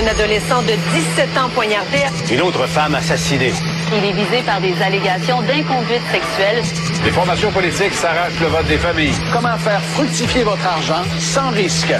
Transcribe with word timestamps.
Un 0.00 0.06
adolescent 0.06 0.62
de 0.62 0.74
17 1.16 1.38
ans 1.38 1.48
poignardé. 1.52 1.98
Une 2.30 2.42
autre 2.42 2.68
femme 2.68 2.94
assassinée. 2.94 3.52
Il 3.90 4.04
est 4.04 4.12
visé 4.12 4.42
par 4.46 4.60
des 4.60 4.80
allégations 4.80 5.42
d'inconduite 5.42 6.02
sexuelle. 6.12 6.62
Les 7.04 7.10
formations 7.10 7.50
politiques 7.50 7.94
s'arrachent 7.94 8.38
le 8.40 8.46
vote 8.46 8.66
des 8.68 8.78
familles. 8.78 9.14
Comment 9.32 9.56
faire 9.58 9.82
fructifier 9.82 10.44
votre 10.44 10.64
argent 10.64 11.02
sans 11.18 11.50
risque? 11.50 11.92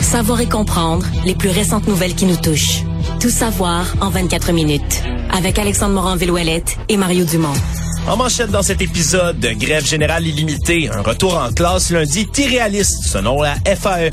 Savoir 0.00 0.40
et 0.40 0.48
comprendre 0.48 1.06
les 1.24 1.36
plus 1.36 1.50
récentes 1.50 1.86
nouvelles 1.86 2.16
qui 2.16 2.24
nous 2.24 2.36
touchent. 2.36 2.82
Tout 3.20 3.30
savoir 3.30 3.86
en 4.00 4.10
24 4.10 4.50
minutes. 4.50 5.04
Avec 5.32 5.56
Alexandre 5.56 5.94
Morin-Villouellette 5.94 6.76
et 6.88 6.96
Mario 6.96 7.24
Dumont. 7.24 7.54
En 8.08 8.16
manchette 8.16 8.50
dans 8.50 8.62
cet 8.62 8.82
épisode 8.82 9.38
de 9.38 9.50
Grève 9.52 9.86
générale 9.86 10.26
illimitée, 10.26 10.90
un 10.92 11.02
retour 11.02 11.38
en 11.38 11.52
classe 11.52 11.90
lundi 11.90 12.26
irréaliste 12.36 13.04
selon 13.06 13.40
la 13.40 13.54
FAE. 13.64 14.10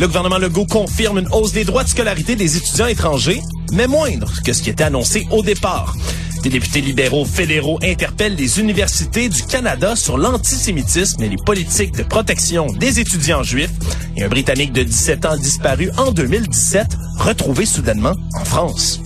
Le 0.00 0.06
gouvernement 0.06 0.38
Legault 0.38 0.64
confirme 0.64 1.18
une 1.18 1.28
hausse 1.30 1.52
des 1.52 1.64
droits 1.64 1.84
de 1.84 1.90
scolarité 1.90 2.34
des 2.34 2.56
étudiants 2.56 2.86
étrangers, 2.86 3.42
mais 3.74 3.86
moindre 3.86 4.32
que 4.42 4.54
ce 4.54 4.62
qui 4.62 4.70
était 4.70 4.84
annoncé 4.84 5.28
au 5.30 5.42
départ. 5.42 5.94
Des 6.42 6.48
députés 6.48 6.80
libéraux 6.80 7.26
fédéraux 7.26 7.78
interpellent 7.82 8.34
les 8.34 8.60
universités 8.60 9.28
du 9.28 9.42
Canada 9.42 9.94
sur 9.96 10.16
l'antisémitisme 10.16 11.22
et 11.22 11.28
les 11.28 11.36
politiques 11.36 11.92
de 11.92 12.02
protection 12.02 12.68
des 12.68 12.98
étudiants 12.98 13.42
juifs. 13.42 13.68
Et 14.16 14.24
un 14.24 14.28
Britannique 14.30 14.72
de 14.72 14.84
17 14.84 15.26
ans 15.26 15.36
disparu 15.36 15.90
en 15.98 16.12
2017, 16.12 16.86
retrouvé 17.18 17.66
soudainement 17.66 18.14
en 18.40 18.44
France. 18.46 19.02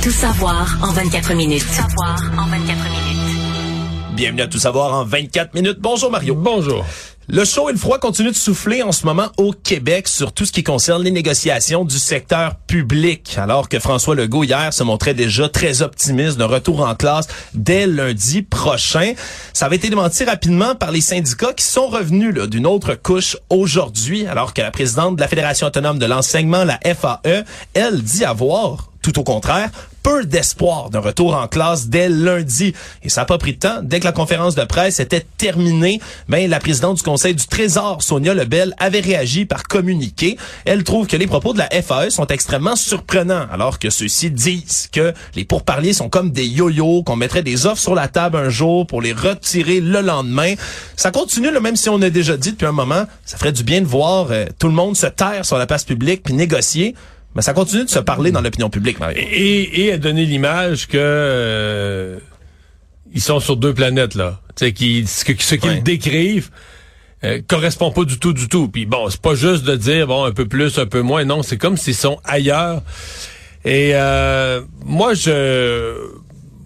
Tout 0.00 0.12
savoir 0.12 0.78
en 0.80 0.92
24 0.92 1.34
minutes. 1.34 1.66
Tout 1.66 1.74
savoir 1.74 2.22
en 2.38 2.46
24 2.46 2.60
minutes. 2.84 3.14
Bienvenue 4.14 4.42
à 4.42 4.46
Tout 4.46 4.60
savoir 4.60 4.94
en 4.94 5.04
24 5.04 5.54
minutes. 5.54 5.78
Bonjour 5.80 6.12
Mario. 6.12 6.36
Bonjour. 6.36 6.84
Le 7.26 7.46
chaud 7.46 7.70
et 7.70 7.72
le 7.72 7.78
froid 7.78 7.98
continuent 7.98 8.32
de 8.32 8.36
souffler 8.36 8.82
en 8.82 8.92
ce 8.92 9.06
moment 9.06 9.28
au 9.38 9.52
Québec 9.52 10.08
sur 10.08 10.32
tout 10.32 10.44
ce 10.44 10.52
qui 10.52 10.62
concerne 10.62 11.02
les 11.02 11.10
négociations 11.10 11.86
du 11.86 11.98
secteur 11.98 12.56
public, 12.66 13.36
alors 13.38 13.70
que 13.70 13.78
François 13.78 14.14
Legault 14.14 14.44
hier 14.44 14.74
se 14.74 14.82
montrait 14.82 15.14
déjà 15.14 15.48
très 15.48 15.80
optimiste 15.80 16.36
d'un 16.36 16.44
retour 16.44 16.86
en 16.86 16.94
classe 16.94 17.26
dès 17.54 17.86
lundi 17.86 18.42
prochain. 18.42 19.14
Ça 19.54 19.64
avait 19.66 19.76
été 19.76 19.88
démenti 19.88 20.24
rapidement 20.24 20.74
par 20.74 20.90
les 20.90 21.00
syndicats 21.00 21.54
qui 21.54 21.64
sont 21.64 21.86
revenus 21.86 22.34
d'une 22.34 22.66
autre 22.66 22.94
couche 22.94 23.38
aujourd'hui, 23.48 24.26
alors 24.26 24.52
que 24.52 24.60
la 24.60 24.70
présidente 24.70 25.16
de 25.16 25.20
la 25.22 25.28
Fédération 25.28 25.66
autonome 25.66 25.98
de 25.98 26.06
l'enseignement, 26.06 26.64
la 26.64 26.78
FAE, 26.84 27.44
elle 27.72 28.02
dit 28.02 28.26
avoir 28.26 28.90
tout 29.00 29.18
au 29.18 29.22
contraire, 29.22 29.70
peu 30.04 30.24
d'espoir 30.24 30.90
d'un 30.90 31.00
retour 31.00 31.34
en 31.34 31.48
classe 31.48 31.88
dès 31.88 32.08
lundi. 32.08 32.74
Et 33.02 33.08
ça 33.08 33.22
n'a 33.22 33.24
pas 33.24 33.38
pris 33.38 33.54
de 33.54 33.58
temps. 33.58 33.80
Dès 33.82 33.98
que 34.00 34.04
la 34.04 34.12
conférence 34.12 34.54
de 34.54 34.62
presse 34.62 35.00
était 35.00 35.24
terminée, 35.38 35.98
ben, 36.28 36.48
la 36.48 36.60
présidente 36.60 36.98
du 36.98 37.02
Conseil 37.02 37.34
du 37.34 37.46
Trésor, 37.46 38.02
Sonia 38.02 38.34
Lebel, 38.34 38.74
avait 38.78 39.00
réagi 39.00 39.46
par 39.46 39.64
communiqué. 39.64 40.36
Elle 40.66 40.84
trouve 40.84 41.06
que 41.06 41.16
les 41.16 41.26
propos 41.26 41.54
de 41.54 41.58
la 41.58 41.70
FAE 41.82 42.10
sont 42.10 42.26
extrêmement 42.26 42.76
surprenants, 42.76 43.46
alors 43.50 43.78
que 43.78 43.88
ceux-ci 43.88 44.30
disent 44.30 44.88
que 44.92 45.14
les 45.34 45.44
pourparlers 45.44 45.94
sont 45.94 46.10
comme 46.10 46.30
des 46.30 46.46
yo-yo, 46.46 47.02
qu'on 47.02 47.16
mettrait 47.16 47.42
des 47.42 47.64
offres 47.64 47.80
sur 47.80 47.94
la 47.94 48.08
table 48.08 48.36
un 48.36 48.50
jour 48.50 48.86
pour 48.86 49.00
les 49.00 49.14
retirer 49.14 49.80
le 49.80 50.02
lendemain. 50.02 50.54
Ça 50.96 51.10
continue, 51.12 51.50
là, 51.50 51.60
même 51.60 51.76
si 51.76 51.88
on 51.88 52.00
a 52.02 52.10
déjà 52.10 52.36
dit 52.36 52.52
depuis 52.52 52.66
un 52.66 52.72
moment, 52.72 53.06
ça 53.24 53.38
ferait 53.38 53.52
du 53.52 53.64
bien 53.64 53.80
de 53.80 53.86
voir 53.86 54.26
euh, 54.30 54.44
tout 54.58 54.68
le 54.68 54.74
monde 54.74 54.96
se 54.96 55.06
taire 55.06 55.46
sur 55.46 55.56
la 55.56 55.66
place 55.66 55.84
publique 55.84 56.22
puis 56.22 56.34
négocier. 56.34 56.94
Mais 57.34 57.42
ça 57.42 57.52
continue 57.52 57.84
de 57.84 57.90
se 57.90 57.98
parler 57.98 58.30
dans 58.30 58.40
l'opinion 58.40 58.70
publique, 58.70 59.00
Mario. 59.00 59.18
Et, 59.18 59.86
et 59.86 59.92
à 59.92 59.98
donner 59.98 60.24
l'image 60.24 60.86
que 60.86 60.96
euh, 60.98 62.18
ils 63.12 63.20
sont 63.20 63.40
sur 63.40 63.56
deux 63.56 63.74
planètes 63.74 64.14
là. 64.14 64.40
Tu 64.56 64.66
sais, 64.66 64.72
qui 64.72 65.06
ce, 65.06 65.24
ce 65.38 65.54
qu'ils 65.56 65.82
décrivent 65.82 66.50
euh, 67.24 67.40
correspond 67.46 67.90
pas 67.90 68.04
du 68.04 68.18
tout, 68.18 68.32
du 68.32 68.48
tout. 68.48 68.68
Puis 68.68 68.86
bon, 68.86 69.08
c'est 69.08 69.20
pas 69.20 69.34
juste 69.34 69.64
de 69.64 69.76
dire 69.76 70.06
bon 70.06 70.24
un 70.24 70.32
peu 70.32 70.46
plus, 70.46 70.78
un 70.78 70.86
peu 70.86 71.00
moins. 71.00 71.24
Non, 71.24 71.42
c'est 71.42 71.56
comme 71.56 71.76
s'ils 71.76 71.94
sont 71.94 72.18
ailleurs. 72.24 72.82
Et 73.64 73.92
euh, 73.94 74.60
moi, 74.84 75.14
je 75.14 76.10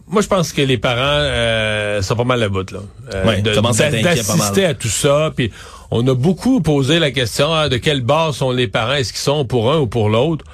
moi, 0.08 0.22
je 0.22 0.26
pense 0.26 0.52
que 0.52 0.62
les 0.62 0.78
parents 0.78 1.00
euh, 1.02 2.02
sont 2.02 2.16
pas 2.16 2.24
mal 2.24 2.42
à 2.42 2.48
bout 2.48 2.70
là. 2.70 2.80
Euh, 3.14 3.26
ouais, 3.26 3.42
d'assister 3.42 4.64
à, 4.64 4.74
tout 4.74 4.88
ça. 4.88 5.32
Puis 5.36 5.52
on 5.90 6.06
a 6.06 6.14
beaucoup 6.14 6.60
posé 6.60 6.98
la 6.98 7.10
question 7.10 7.54
hein, 7.54 7.68
de 7.68 7.76
quelle 7.76 8.02
base 8.02 8.36
sont 8.36 8.50
les 8.50 8.68
parents? 8.68 8.94
Est-ce 8.94 9.12
qu'ils 9.12 9.22
sont 9.22 9.44
pour 9.44 9.72
un 9.72 9.78
ou 9.78 9.86
pour 9.86 10.08
l'autre? 10.08 10.44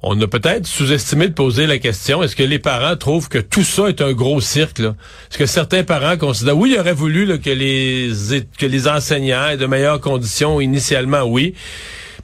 On 0.00 0.20
a 0.20 0.28
peut-être 0.28 0.66
sous-estimé 0.66 1.26
de 1.26 1.32
poser 1.32 1.66
la 1.66 1.78
question, 1.78 2.22
est-ce 2.22 2.36
que 2.36 2.44
les 2.44 2.60
parents 2.60 2.94
trouvent 2.94 3.28
que 3.28 3.38
tout 3.38 3.64
ça 3.64 3.88
est 3.88 4.00
un 4.00 4.12
gros 4.12 4.40
cirque? 4.40 4.78
Est-ce 4.78 5.38
que 5.38 5.46
certains 5.46 5.82
parents 5.82 6.16
considèrent, 6.16 6.56
oui, 6.56 6.74
ils 6.74 6.78
auraient 6.78 6.92
voulu 6.92 7.40
que, 7.40 7.50
les, 7.50 8.10
que 8.56 8.66
les 8.66 8.86
enseignants 8.86 9.48
aient 9.48 9.56
de 9.56 9.66
meilleures 9.66 10.00
conditions 10.00 10.60
initialement, 10.60 11.22
oui. 11.22 11.54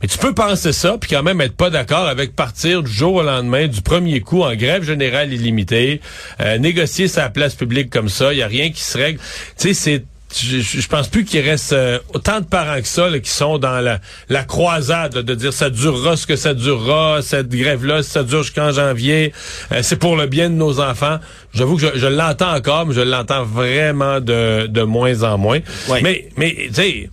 Mais 0.00 0.06
tu 0.06 0.19
peux 0.19 0.34
penser 0.34 0.72
ça, 0.72 0.99
puis 1.00 1.11
quand 1.11 1.25
même 1.25 1.41
être 1.41 1.56
pas 1.56 1.71
d'accord 1.71 2.06
avec 2.06 2.37
partir 2.37 2.84
du 2.84 2.93
jour 2.93 3.15
au 3.15 3.22
lendemain, 3.25 3.66
du 3.66 3.81
premier 3.81 4.21
coup, 4.21 4.43
en 4.43 4.55
grève 4.55 4.84
générale 4.84 5.32
illimitée, 5.32 6.00
euh, 6.41 6.59
négocier 6.59 7.09
sa 7.09 7.28
place 7.28 7.56
publique 7.56 7.91
comme 7.91 8.09
ça, 8.09 8.32
il 8.32 8.38
y 8.38 8.43
a 8.43 8.47
rien 8.47 8.71
qui 8.71 8.82
se 8.82 8.97
règle. 8.97 9.19
Tu 9.59 9.69
sais, 9.69 9.75
c'est 9.75 10.05
je, 10.37 10.61
je, 10.61 10.89
pense 10.89 11.09
plus 11.09 11.25
qu'il 11.25 11.41
reste 11.41 11.72
euh, 11.72 11.99
autant 12.12 12.41
de 12.41 12.45
parents 12.45 12.81
que 12.81 12.89
ça 12.89 13.09
qui 13.19 13.31
sont 13.31 13.59
dans 13.59 13.81
la, 13.81 14.00
la 14.28 14.45
croisade 14.45 15.15
de 15.15 15.34
dire 15.34 15.53
ça 15.53 15.71
durera 15.71 16.17
ce 16.17 16.27
que 16.27 16.37
ça 16.37 16.55
durera, 16.55 17.21
cette 17.22 17.49
grève-là, 17.49 18.03
ça 18.03 18.22
dure 18.22 18.43
jusqu'en 18.43 18.73
janvier, 18.73 19.33
euh, 19.73 19.81
c'est 19.83 19.97
pour 19.97 20.17
le 20.17 20.27
bien 20.27 20.50
de 20.50 20.55
nos 20.55 20.81
enfants. 20.81 21.19
J'avoue 21.55 21.77
que 21.77 21.83
je, 21.83 21.99
je 21.99 22.06
l'entends 22.06 22.55
encore, 22.55 22.87
mais 22.87 22.94
je 22.94 23.00
l'entends 23.00 23.44
vraiment 23.44 24.21
de, 24.21 24.67
de 24.67 24.83
moins 24.83 25.23
en 25.23 25.39
moins. 25.39 25.61
Mais, 26.03 26.28
mais 26.37 26.55
tu 26.69 26.75
sais, 26.75 27.11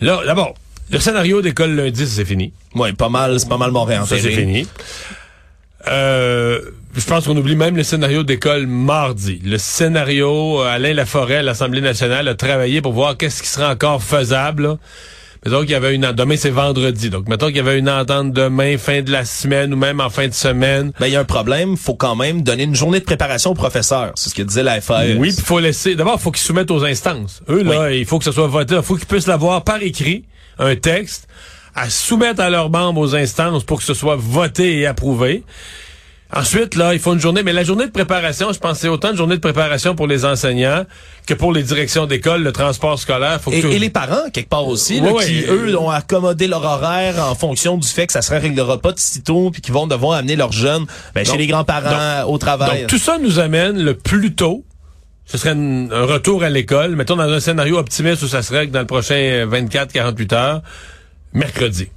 là, 0.00 0.22
d'abord, 0.24 0.54
le 0.90 0.98
scénario 1.00 1.42
d'école 1.42 1.74
lundi, 1.74 2.06
c'est 2.06 2.24
fini. 2.24 2.52
Oui, 2.74 2.92
pas 2.92 3.08
mal, 3.08 3.38
c'est 3.40 3.48
pas 3.48 3.58
mal 3.58 3.70
mon 3.70 3.86
Ça, 3.86 4.18
c'est 4.18 4.30
fini. 4.30 4.66
Euh, 5.88 6.60
je 6.96 7.04
pense 7.04 7.26
qu'on 7.26 7.36
oublie 7.36 7.56
même 7.56 7.76
le 7.76 7.82
scénario 7.82 8.22
d'école 8.22 8.66
mardi. 8.66 9.40
Le 9.44 9.58
scénario, 9.58 10.62
euh, 10.62 10.66
Alain 10.66 10.94
Laforêt 10.94 11.36
à 11.36 11.42
l'Assemblée 11.42 11.80
nationale 11.80 12.28
a 12.28 12.34
travaillé 12.34 12.80
pour 12.80 12.92
voir 12.92 13.16
qu'est-ce 13.16 13.42
qui 13.42 13.48
serait 13.48 13.66
encore 13.66 14.02
faisable. 14.02 14.78
Mettons 15.44 15.60
qu'il 15.60 15.72
y 15.72 15.74
avait 15.74 15.94
une 15.94 16.10
demain 16.12 16.36
c'est 16.36 16.50
vendredi. 16.50 17.10
Donc 17.10 17.28
mettons 17.28 17.48
qu'il 17.48 17.56
y 17.56 17.60
avait 17.60 17.78
une 17.78 17.90
entente 17.90 18.32
demain 18.32 18.78
fin 18.78 19.02
de 19.02 19.10
la 19.10 19.26
semaine 19.26 19.74
ou 19.74 19.76
même 19.76 20.00
en 20.00 20.08
fin 20.08 20.26
de 20.26 20.32
semaine. 20.32 20.92
Ben 20.98 21.06
il 21.06 21.12
y 21.12 21.16
a 21.16 21.20
un 21.20 21.24
problème, 21.24 21.76
faut 21.76 21.94
quand 21.94 22.16
même 22.16 22.42
donner 22.42 22.62
une 22.62 22.74
journée 22.74 23.00
de 23.00 23.04
préparation 23.04 23.50
aux 23.50 23.54
professeurs, 23.54 24.12
c'est 24.14 24.30
ce 24.30 24.34
que 24.34 24.42
disait 24.42 24.62
la 24.62 24.80
FAE. 24.80 25.16
Oui, 25.18 25.34
il 25.36 25.44
faut 25.44 25.58
laisser 25.58 25.96
d'abord 25.96 26.18
faut 26.18 26.30
qu'ils 26.30 26.46
soumettent 26.46 26.70
aux 26.70 26.84
instances. 26.84 27.42
Eux 27.50 27.62
là, 27.62 27.92
il 27.92 28.06
faut 28.06 28.18
que 28.18 28.24
ce 28.24 28.32
soit 28.32 28.46
voté, 28.46 28.76
il 28.76 28.82
faut 28.82 28.96
qu'ils 28.96 29.06
puissent 29.06 29.26
l'avoir 29.26 29.64
par 29.64 29.82
écrit, 29.82 30.24
un 30.58 30.76
texte 30.76 31.28
à 31.74 31.90
soumettre 31.90 32.40
à 32.40 32.50
leurs 32.50 32.70
membres 32.70 33.00
aux 33.00 33.14
instances 33.14 33.64
pour 33.64 33.78
que 33.78 33.84
ce 33.84 33.94
soit 33.94 34.16
voté 34.16 34.78
et 34.78 34.86
approuvé. 34.86 35.44
Ensuite, 36.36 36.74
là, 36.74 36.94
il 36.94 36.98
faut 36.98 37.12
une 37.12 37.20
journée, 37.20 37.44
mais 37.44 37.52
la 37.52 37.62
journée 37.62 37.86
de 37.86 37.92
préparation, 37.92 38.52
je 38.52 38.58
pense 38.58 38.78
c'est 38.78 38.88
autant 38.88 39.12
de 39.12 39.16
journée 39.16 39.36
de 39.36 39.40
préparation 39.40 39.94
pour 39.94 40.08
les 40.08 40.24
enseignants 40.24 40.84
que 41.28 41.34
pour 41.34 41.52
les 41.52 41.62
directions 41.62 42.06
d'école, 42.06 42.42
le 42.42 42.50
transport 42.50 42.98
scolaire. 42.98 43.40
Faut 43.40 43.52
et, 43.52 43.58
et, 43.60 43.78
les 43.78 43.90
parents, 43.90 44.30
quelque 44.32 44.48
part 44.48 44.66
aussi, 44.66 45.00
qui, 45.24 45.44
eux, 45.48 45.78
ont 45.78 45.90
accommodé 45.90 46.48
leur 46.48 46.64
horaire 46.64 47.22
en 47.24 47.36
fonction 47.36 47.76
du 47.76 47.86
fait 47.86 48.08
que 48.08 48.12
ça 48.12 48.22
se 48.22 48.32
réglera 48.32 48.78
pas 48.78 48.90
de 48.90 48.98
sitôt, 48.98 49.50
puis 49.50 49.62
qu'ils 49.62 49.74
vont 49.74 49.86
devoir 49.86 50.18
amener 50.18 50.34
leurs 50.34 50.52
jeunes 50.52 50.86
ben, 51.14 51.24
chez 51.24 51.36
les 51.36 51.46
grands-parents 51.46 52.28
au 52.28 52.36
travail. 52.38 52.80
Donc, 52.80 52.88
tout 52.88 52.98
ça 52.98 53.18
nous 53.18 53.38
amène 53.38 53.80
le 53.80 53.94
plus 53.94 54.34
tôt 54.34 54.64
ce 55.26 55.38
serait 55.38 55.52
un 55.52 56.04
retour 56.04 56.42
à 56.42 56.50
l'école, 56.50 56.96
mettons 56.96 57.16
dans 57.16 57.22
un 57.22 57.40
scénario 57.40 57.78
optimiste 57.78 58.22
où 58.22 58.28
ça 58.28 58.42
serait 58.42 58.66
que 58.66 58.72
dans 58.72 58.80
le 58.80 58.86
prochain 58.86 59.46
24-48 59.46 60.34
heures, 60.34 60.62
mercredi. 61.34 61.88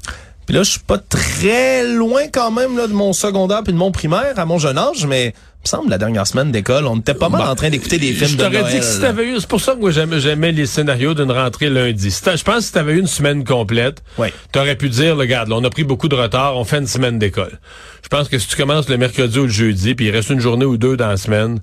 Puis 0.45 0.55
là, 0.55 0.63
je 0.63 0.71
suis 0.71 0.79
pas 0.79 0.97
très 0.97 1.85
loin 1.85 2.23
quand 2.31 2.51
même 2.51 2.77
là, 2.77 2.87
de 2.87 2.93
mon 2.93 3.11
secondaire 3.11 3.63
puis 3.63 3.73
de 3.73 3.77
mon 3.77 3.91
primaire 3.91 4.33
à 4.37 4.45
mon 4.45 4.57
jeune 4.57 4.77
âge, 4.77 5.05
mais 5.05 5.27
il 5.27 5.65
me 5.65 5.67
semble 5.67 5.89
la 5.89 5.97
dernière 5.97 6.25
semaine 6.25 6.53
d'école, 6.53 6.87
on 6.87 6.97
était 6.97 7.13
pas 7.13 7.27
mal 7.27 7.41
en 7.41 7.55
train 7.55 7.69
d'écouter 7.69 7.97
des 7.97 8.13
films 8.13 8.31
je 8.31 8.37
de 8.37 8.43
Noël. 8.43 8.65
dit 8.71 8.79
que 8.79 8.85
si 8.85 9.01
t'avais 9.01 9.25
eu, 9.25 9.39
c'est 9.41 9.49
pour 9.49 9.59
ça 9.59 9.73
que 9.73 9.79
moi 9.79 9.91
j'aimais, 9.91 10.53
les 10.53 10.65
scénarios 10.65 11.13
d'une 11.13 11.31
rentrée 11.31 11.69
lundi. 11.69 12.09
je 12.09 12.43
pense 12.43 12.43
que 12.43 12.61
si 12.61 12.71
t'avais 12.71 12.93
eu 12.93 12.99
une 12.99 13.07
semaine 13.07 13.43
complète, 13.43 14.01
ouais. 14.17 14.33
t'aurais 14.53 14.77
pu 14.77 14.87
dire, 14.87 15.17
regarde, 15.17 15.49
là, 15.49 15.57
on 15.57 15.63
a 15.65 15.69
pris 15.69 15.83
beaucoup 15.83 16.07
de 16.07 16.15
retard, 16.15 16.55
on 16.55 16.63
fait 16.63 16.77
une 16.77 16.87
semaine 16.87 17.19
d'école. 17.19 17.59
Je 18.01 18.07
pense 18.07 18.29
que 18.29 18.39
si 18.39 18.47
tu 18.47 18.55
commences 18.55 18.87
le 18.87 18.97
mercredi 18.97 19.37
ou 19.39 19.43
le 19.43 19.49
jeudi, 19.49 19.95
puis 19.95 20.05
il 20.05 20.11
reste 20.11 20.29
une 20.29 20.39
journée 20.39 20.63
ou 20.63 20.77
deux 20.77 20.95
dans 20.95 21.09
la 21.09 21.17
semaine, 21.17 21.59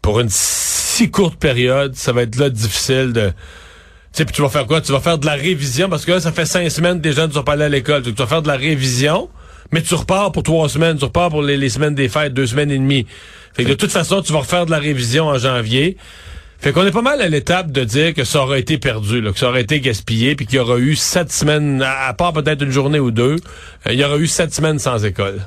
pour 0.00 0.18
une 0.20 0.30
si 0.30 1.10
courte 1.10 1.38
période, 1.38 1.94
ça 1.94 2.12
va 2.12 2.22
être 2.22 2.36
là 2.36 2.48
difficile 2.48 3.12
de 3.12 3.32
sais, 4.12 4.24
puis 4.24 4.34
tu 4.34 4.42
vas 4.42 4.48
faire 4.48 4.66
quoi? 4.66 4.80
Tu 4.80 4.92
vas 4.92 5.00
faire 5.00 5.18
de 5.18 5.26
la 5.26 5.34
révision, 5.34 5.88
parce 5.88 6.04
que 6.04 6.12
là, 6.12 6.20
ça 6.20 6.32
fait 6.32 6.46
cinq 6.46 6.70
semaines 6.70 7.00
que 7.00 7.08
les 7.08 7.14
jeunes 7.14 7.28
ne 7.28 7.34
sont 7.34 7.42
pas 7.42 7.52
allés 7.52 7.64
à 7.64 7.68
l'école. 7.68 8.02
Tu 8.02 8.12
vas 8.12 8.26
faire 8.26 8.42
de 8.42 8.48
la 8.48 8.56
révision, 8.56 9.28
mais 9.72 9.82
tu 9.82 9.94
repars 9.94 10.32
pour 10.32 10.42
trois 10.42 10.68
semaines. 10.68 10.98
Tu 10.98 11.04
repars 11.04 11.30
pour 11.30 11.42
les, 11.42 11.68
semaines 11.68 11.94
des 11.94 12.08
fêtes, 12.08 12.34
deux 12.34 12.46
semaines 12.46 12.70
et 12.70 12.78
demie. 12.78 13.06
Fait 13.54 13.64
que 13.64 13.70
de 13.70 13.74
toute 13.74 13.90
façon, 13.90 14.22
tu 14.22 14.32
vas 14.32 14.40
refaire 14.40 14.66
de 14.66 14.70
la 14.70 14.78
révision 14.78 15.26
en 15.26 15.38
janvier. 15.38 15.96
Fait 16.60 16.72
qu'on 16.72 16.84
est 16.84 16.92
pas 16.92 17.02
mal 17.02 17.20
à 17.20 17.28
l'étape 17.28 17.70
de 17.70 17.84
dire 17.84 18.14
que 18.14 18.24
ça 18.24 18.42
aurait 18.42 18.58
été 18.58 18.78
perdu, 18.78 19.20
là, 19.20 19.32
que 19.32 19.38
ça 19.38 19.48
aurait 19.48 19.62
été 19.62 19.80
gaspillé, 19.80 20.34
puis 20.34 20.44
qu'il 20.44 20.56
y 20.56 20.58
aura 20.58 20.78
eu 20.78 20.96
sept 20.96 21.30
semaines, 21.30 21.82
à, 21.82 22.12
part 22.14 22.32
peut-être 22.32 22.62
une 22.62 22.72
journée 22.72 22.98
ou 22.98 23.12
deux, 23.12 23.36
euh, 23.86 23.92
il 23.92 23.98
y 23.98 24.04
aura 24.04 24.16
eu 24.16 24.26
sept 24.26 24.52
semaines 24.52 24.80
sans 24.80 25.04
école. 25.04 25.40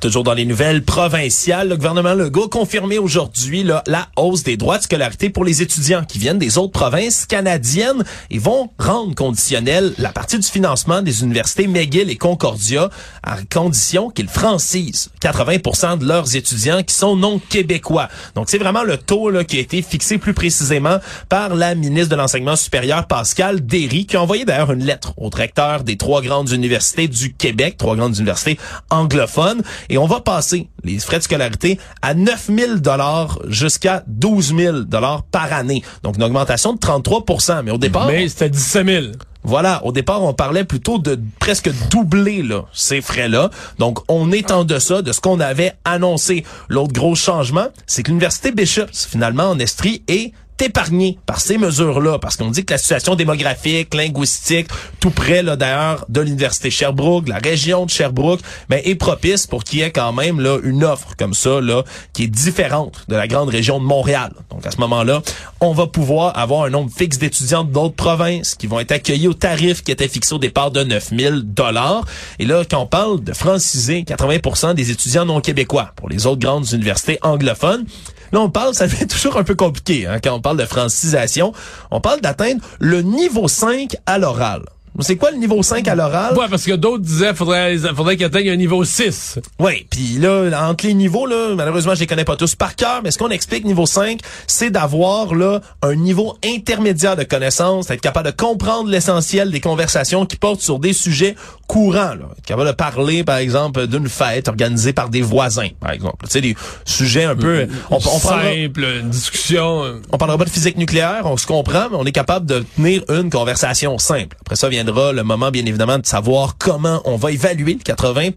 Toujours 0.00 0.24
dans 0.24 0.34
les 0.34 0.44
nouvelles 0.44 0.84
provinciales, 0.84 1.70
le 1.70 1.76
gouvernement 1.76 2.12
Legault 2.12 2.44
a 2.44 2.48
confirmé 2.48 2.98
aujourd'hui 2.98 3.64
la 3.64 4.08
hausse 4.16 4.42
des 4.42 4.58
droits 4.58 4.76
de 4.76 4.82
scolarité 4.82 5.30
pour 5.30 5.42
les 5.42 5.62
étudiants 5.62 6.04
qui 6.04 6.18
viennent 6.18 6.38
des 6.38 6.58
autres 6.58 6.72
provinces 6.72 7.24
canadiennes 7.24 8.04
et 8.30 8.38
vont 8.38 8.70
rendre 8.78 9.14
conditionnel 9.14 9.94
la 9.96 10.10
partie 10.10 10.38
du 10.38 10.46
financement 10.46 11.00
des 11.00 11.22
universités 11.22 11.66
McGill 11.66 12.10
et 12.10 12.16
Concordia 12.16 12.90
à 13.22 13.38
condition 13.50 14.10
qu'ils 14.10 14.28
francisent 14.28 15.08
80% 15.22 15.98
de 15.98 16.06
leurs 16.06 16.36
étudiants 16.36 16.82
qui 16.82 16.94
sont 16.94 17.16
non 17.16 17.38
québécois. 17.38 18.08
Donc 18.34 18.50
c'est 18.50 18.58
vraiment 18.58 18.82
le 18.82 18.98
taux 18.98 19.30
là, 19.30 19.44
qui 19.44 19.56
a 19.56 19.60
été 19.60 19.80
fixé 19.80 20.18
plus 20.18 20.34
précisément 20.34 20.98
par 21.30 21.54
la 21.54 21.74
ministre 21.74 22.10
de 22.10 22.16
l'enseignement 22.16 22.56
supérieur 22.56 23.06
Pascal 23.06 23.64
Derry 23.64 24.04
qui 24.04 24.16
a 24.16 24.22
envoyé 24.22 24.44
d'ailleurs 24.44 24.72
une 24.72 24.84
lettre 24.84 25.14
au 25.16 25.30
directeur 25.30 25.84
des 25.84 25.96
trois 25.96 26.20
grandes 26.20 26.50
universités 26.50 27.08
du 27.08 27.32
Québec, 27.32 27.76
trois 27.78 27.96
grandes 27.96 28.16
universités 28.16 28.58
anglophones 28.90 29.62
et 29.88 29.98
on 29.98 30.06
va 30.06 30.20
passer 30.20 30.68
les 30.84 30.98
frais 30.98 31.18
de 31.18 31.22
scolarité 31.22 31.78
à 32.02 32.14
9 32.14 32.50
000 32.56 32.74
dollars 32.76 33.38
jusqu'à 33.48 34.02
12 34.06 34.54
000 34.56 34.78
dollars 34.80 35.22
par 35.24 35.52
année. 35.52 35.82
Donc 36.02 36.16
une 36.16 36.22
augmentation 36.22 36.72
de 36.72 36.78
33% 36.78 37.62
mais 37.62 37.70
au 37.70 37.78
départ 37.78 38.06
Mais 38.06 38.28
c'était 38.28 38.50
17 38.50 38.86
000. 38.86 39.06
Voilà, 39.46 39.84
au 39.84 39.92
départ, 39.92 40.24
on 40.24 40.34
parlait 40.34 40.64
plutôt 40.64 40.98
de 40.98 41.16
presque 41.38 41.70
doubler 41.88 42.42
là, 42.42 42.64
ces 42.72 43.00
frais-là. 43.00 43.50
Donc, 43.78 44.00
on 44.08 44.32
est 44.32 44.50
en 44.50 44.64
deçà 44.64 45.02
de 45.02 45.12
ce 45.12 45.20
qu'on 45.20 45.38
avait 45.38 45.72
annoncé. 45.84 46.42
L'autre 46.68 46.92
gros 46.92 47.14
changement, 47.14 47.68
c'est 47.86 48.02
que 48.02 48.08
l'Université 48.08 48.50
Bishops, 48.50 49.06
finalement, 49.08 49.44
en 49.44 49.60
Estrie, 49.60 50.02
est 50.08 50.32
épargné 50.60 51.18
par 51.26 51.40
ces 51.40 51.58
mesures-là, 51.58 52.18
parce 52.18 52.36
qu'on 52.36 52.50
dit 52.50 52.64
que 52.64 52.74
la 52.74 52.78
situation 52.78 53.14
démographique, 53.14 53.94
linguistique, 53.94 54.68
tout 55.00 55.10
près 55.10 55.42
là 55.42 55.56
d'ailleurs 55.56 56.04
de 56.08 56.20
l'université 56.20 56.70
Sherbrooke, 56.70 57.28
la 57.28 57.38
région 57.38 57.86
de 57.86 57.90
Sherbrooke, 57.90 58.40
ben, 58.68 58.80
est 58.84 58.94
propice 58.94 59.46
pour 59.46 59.64
qu'il 59.64 59.80
y 59.80 59.82
ait 59.82 59.90
quand 59.90 60.12
même 60.12 60.40
là 60.40 60.58
une 60.62 60.84
offre 60.84 61.14
comme 61.18 61.34
ça 61.34 61.60
là 61.60 61.84
qui 62.12 62.24
est 62.24 62.28
différente 62.28 63.04
de 63.08 63.16
la 63.16 63.28
grande 63.28 63.48
région 63.48 63.78
de 63.78 63.84
Montréal. 63.84 64.32
Donc 64.50 64.66
à 64.66 64.70
ce 64.70 64.78
moment-là, 64.78 65.22
on 65.60 65.72
va 65.72 65.86
pouvoir 65.86 66.38
avoir 66.38 66.64
un 66.64 66.70
nombre 66.70 66.90
fixe 66.94 67.18
d'étudiants 67.18 67.64
d'autres 67.64 67.94
provinces 67.94 68.54
qui 68.54 68.66
vont 68.66 68.80
être 68.80 68.92
accueillis 68.92 69.28
au 69.28 69.34
tarif 69.34 69.82
qui 69.82 69.92
était 69.92 70.08
fixé 70.08 70.34
au 70.34 70.38
départ 70.38 70.70
de 70.70 70.82
9000 70.84 71.42
dollars. 71.44 72.04
Et 72.38 72.46
là, 72.46 72.62
quand 72.68 72.80
on 72.80 72.86
parle 72.86 73.22
de 73.22 73.32
franciser 73.32 74.02
80% 74.02 74.74
des 74.74 74.90
étudiants 74.90 75.24
non 75.24 75.40
québécois 75.40 75.92
pour 75.96 76.08
les 76.08 76.26
autres 76.26 76.40
grandes 76.40 76.70
universités 76.72 77.18
anglophones, 77.22 77.84
Là, 78.32 78.40
on 78.40 78.50
parle, 78.50 78.74
ça 78.74 78.86
devient 78.86 79.06
toujours 79.08 79.36
un 79.36 79.44
peu 79.44 79.54
compliqué 79.54 80.06
hein, 80.06 80.18
quand 80.22 80.34
on 80.34 80.40
parle 80.46 80.58
de 80.58 80.64
francisation. 80.64 81.52
On 81.90 82.00
parle 82.00 82.20
d'atteindre 82.20 82.60
le 82.78 83.02
niveau 83.02 83.48
5 83.48 83.96
à 84.06 84.16
l'oral. 84.16 84.62
C'est 85.00 85.16
quoi 85.16 85.30
le 85.30 85.36
niveau 85.36 85.62
5 85.62 85.86
à 85.88 85.94
l'oral? 85.94 86.36
Ouais, 86.36 86.46
parce 86.48 86.64
que 86.64 86.72
d'autres 86.72 87.02
disaient 87.02 87.34
faudrait 87.34 87.76
faudrait 87.94 88.16
qu'il 88.16 88.26
atteigne 88.26 88.50
un 88.50 88.56
niveau 88.56 88.84
6. 88.84 89.38
Oui, 89.58 89.86
puis 89.90 90.18
là 90.18 90.50
entre 90.68 90.86
les 90.86 90.94
niveaux 90.94 91.26
là, 91.26 91.54
malheureusement, 91.54 91.94
je 91.94 92.00
les 92.00 92.06
connais 92.06 92.24
pas 92.24 92.36
tous 92.36 92.54
par 92.54 92.76
cœur, 92.76 93.00
mais 93.02 93.10
ce 93.10 93.18
qu'on 93.18 93.30
explique 93.30 93.64
niveau 93.64 93.86
5, 93.86 94.20
c'est 94.46 94.70
d'avoir 94.70 95.34
là 95.34 95.60
un 95.82 95.94
niveau 95.94 96.36
intermédiaire 96.44 97.16
de 97.16 97.24
connaissance, 97.24 97.88
d'être 97.88 98.00
capable 98.00 98.30
de 98.30 98.36
comprendre 98.36 98.88
l'essentiel 98.88 99.50
des 99.50 99.60
conversations 99.60 100.26
qui 100.26 100.36
portent 100.36 100.60
sur 100.60 100.78
des 100.78 100.92
sujets 100.92 101.34
courants 101.66 102.14
là, 102.14 102.28
être 102.38 102.46
capable 102.46 102.68
de 102.68 102.74
parler 102.74 103.24
par 103.24 103.36
exemple 103.36 103.86
d'une 103.86 104.08
fête 104.08 104.48
organisée 104.48 104.92
par 104.92 105.08
des 105.08 105.22
voisins, 105.22 105.68
par 105.80 105.90
exemple. 105.90 106.26
Tu 106.26 106.32
sais 106.32 106.40
des 106.40 106.56
sujets 106.84 107.24
un 107.24 107.36
peu 107.36 107.66
on, 107.90 107.96
on 107.96 108.00
simple, 108.00 108.84
une 109.02 109.10
discussion. 109.10 109.84
Euh. 109.84 110.00
On 110.12 110.18
parlera 110.18 110.38
pas 110.38 110.44
de 110.44 110.50
physique 110.50 110.76
nucléaire, 110.76 111.22
on 111.24 111.36
se 111.36 111.46
comprend, 111.46 111.88
mais 111.90 111.96
on 111.98 112.04
est 112.04 112.12
capable 112.12 112.46
de 112.46 112.64
tenir 112.76 113.02
une 113.08 113.30
conversation 113.30 113.98
simple. 113.98 114.36
Après 114.40 114.56
ça 114.56 114.68
vient 114.68 114.84
le 114.86 115.22
moment, 115.22 115.50
bien 115.50 115.64
évidemment, 115.66 115.98
de 115.98 116.06
savoir 116.06 116.56
comment 116.58 117.02
on 117.04 117.16
va 117.16 117.32
évaluer 117.32 117.74
le 117.74 117.80
80 117.80 118.30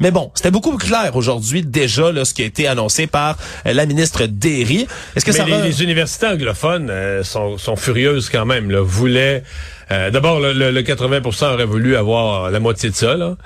Mais 0.00 0.10
bon, 0.10 0.30
c'était 0.34 0.50
beaucoup 0.50 0.76
plus 0.76 0.86
clair 0.86 1.14
aujourd'hui 1.14 1.62
déjà 1.62 2.12
là, 2.12 2.24
ce 2.24 2.34
qui 2.34 2.42
a 2.42 2.46
été 2.46 2.66
annoncé 2.66 3.06
par 3.06 3.36
euh, 3.66 3.72
la 3.72 3.86
ministre 3.86 4.26
Derry. 4.26 4.86
Est-ce 5.16 5.24
que 5.24 5.32
ça 5.32 5.44
les, 5.44 5.62
les 5.62 5.82
universités 5.82 6.26
anglophones 6.26 6.88
euh, 6.90 7.22
sont, 7.22 7.58
sont 7.58 7.76
furieuses 7.76 8.30
quand 8.30 8.46
même. 8.46 8.70
Là, 8.70 8.80
voulaient 8.80 9.42
euh, 9.90 10.10
D'abord, 10.10 10.40
le, 10.40 10.52
le, 10.52 10.82
80% 10.82 11.54
aurait 11.54 11.64
voulu 11.64 11.96
avoir 11.96 12.50
la 12.50 12.60
moitié 12.60 12.90
de 12.90 12.94
ça. 12.94 13.16
Là. 13.16 13.36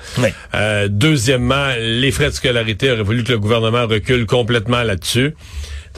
deuxièmement, 0.88 1.68
les 1.78 2.10
frais 2.12 2.26
de 2.26 2.34
scolarité 2.34 2.90
auraient 2.90 3.02
voulu 3.02 3.24
que 3.24 3.32
le 3.32 3.38
gouvernement 3.38 3.86
recule 3.86 4.26
complètement 4.26 4.82
là-dessus 4.82 5.34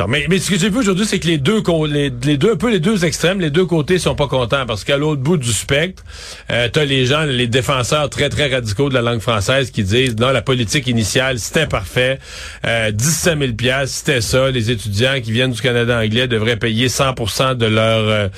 mais, 0.07 0.27
mais 0.29 0.39
ce 0.39 0.51
que 0.51 0.59
j'ai 0.59 0.71
vu 0.71 0.79
aujourd'hui, 0.79 1.07
c'est 1.07 1.19
que 1.19 1.27
les 1.27 1.39
deux, 1.39 1.63
les, 1.89 2.11
deux, 2.11 2.53
un 2.53 2.57
peu 2.57 2.71
les 2.71 2.81
deux 2.81 3.05
extrêmes, 3.05 3.41
les 3.41 3.51
deux 3.51 3.67
côtés 3.67 3.99
sont 3.99 4.15
pas 4.15 4.29
contents 4.29 4.67
parce 4.67 4.85
qu'à 4.85 4.97
l'autre 4.97 5.23
bout 5.23 5.37
du 5.37 5.53
spectre, 5.53 6.05
euh, 6.51 6.69
t'as 6.73 6.85
les 6.85 7.07
gens, 7.07 7.25
les 7.25 7.47
défenseurs 7.47 8.09
très 8.11 8.29
très 8.29 8.49
radicaux 8.49 8.89
de 8.89 8.95
la 8.95 9.03
langue 9.03 9.21
française 9.21 9.71
qui 9.71 9.83
disent 9.83 10.17
non, 10.17 10.31
la 10.31 10.43
politique 10.43 10.87
initiale 10.87 11.39
c'était 11.39 11.67
parfait, 11.67 12.19
euh, 12.67 12.91
17 12.93 13.39
000 13.39 13.53
pièces 13.55 13.91
c'était 13.91 14.21
ça, 14.21 14.51
les 14.51 14.71
étudiants 14.71 15.21
qui 15.23 15.33
viennent 15.33 15.53
du 15.53 15.61
Canada 15.61 15.99
anglais 15.99 16.29
devraient 16.29 16.57
payer 16.57 16.89
100% 16.89 17.57
de 17.57 17.67
leur 17.67 18.09
euh, 18.09 18.29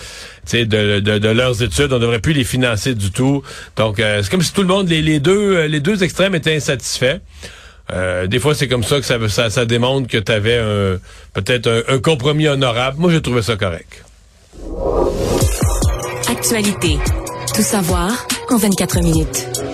de, 0.52 1.00
de, 1.00 1.18
de, 1.18 1.28
leurs 1.28 1.62
études, 1.62 1.92
on 1.92 1.98
devrait 1.98 2.20
plus 2.20 2.32
les 2.32 2.44
financer 2.44 2.94
du 2.94 3.10
tout. 3.10 3.42
Donc 3.76 4.00
euh, 4.00 4.22
c'est 4.22 4.30
comme 4.30 4.42
si 4.42 4.52
tout 4.52 4.62
le 4.62 4.68
monde, 4.68 4.88
les, 4.88 5.02
les 5.02 5.20
deux, 5.20 5.56
euh, 5.56 5.68
les 5.68 5.80
deux 5.80 6.02
extrêmes 6.02 6.34
étaient 6.34 6.54
insatisfaits. 6.54 7.20
Euh, 7.92 8.26
des 8.26 8.38
fois, 8.38 8.54
c'est 8.54 8.68
comme 8.68 8.84
ça 8.84 9.00
que 9.00 9.28
ça, 9.28 9.50
ça, 9.50 9.64
démontre 9.64 10.08
que 10.08 10.18
tu 10.18 10.32
avais 10.32 10.60
peut-être 11.32 11.66
un, 11.66 11.94
un 11.94 11.98
compromis 11.98 12.48
honorable. 12.48 12.98
Moi, 12.98 13.10
j'ai 13.10 13.22
trouvé 13.22 13.42
ça 13.42 13.56
correct. 13.56 14.04
Actualité. 16.28 16.98
Tout 17.54 17.62
savoir 17.62 18.10
en 18.50 18.56
24 18.56 19.00
minutes. 19.02 19.69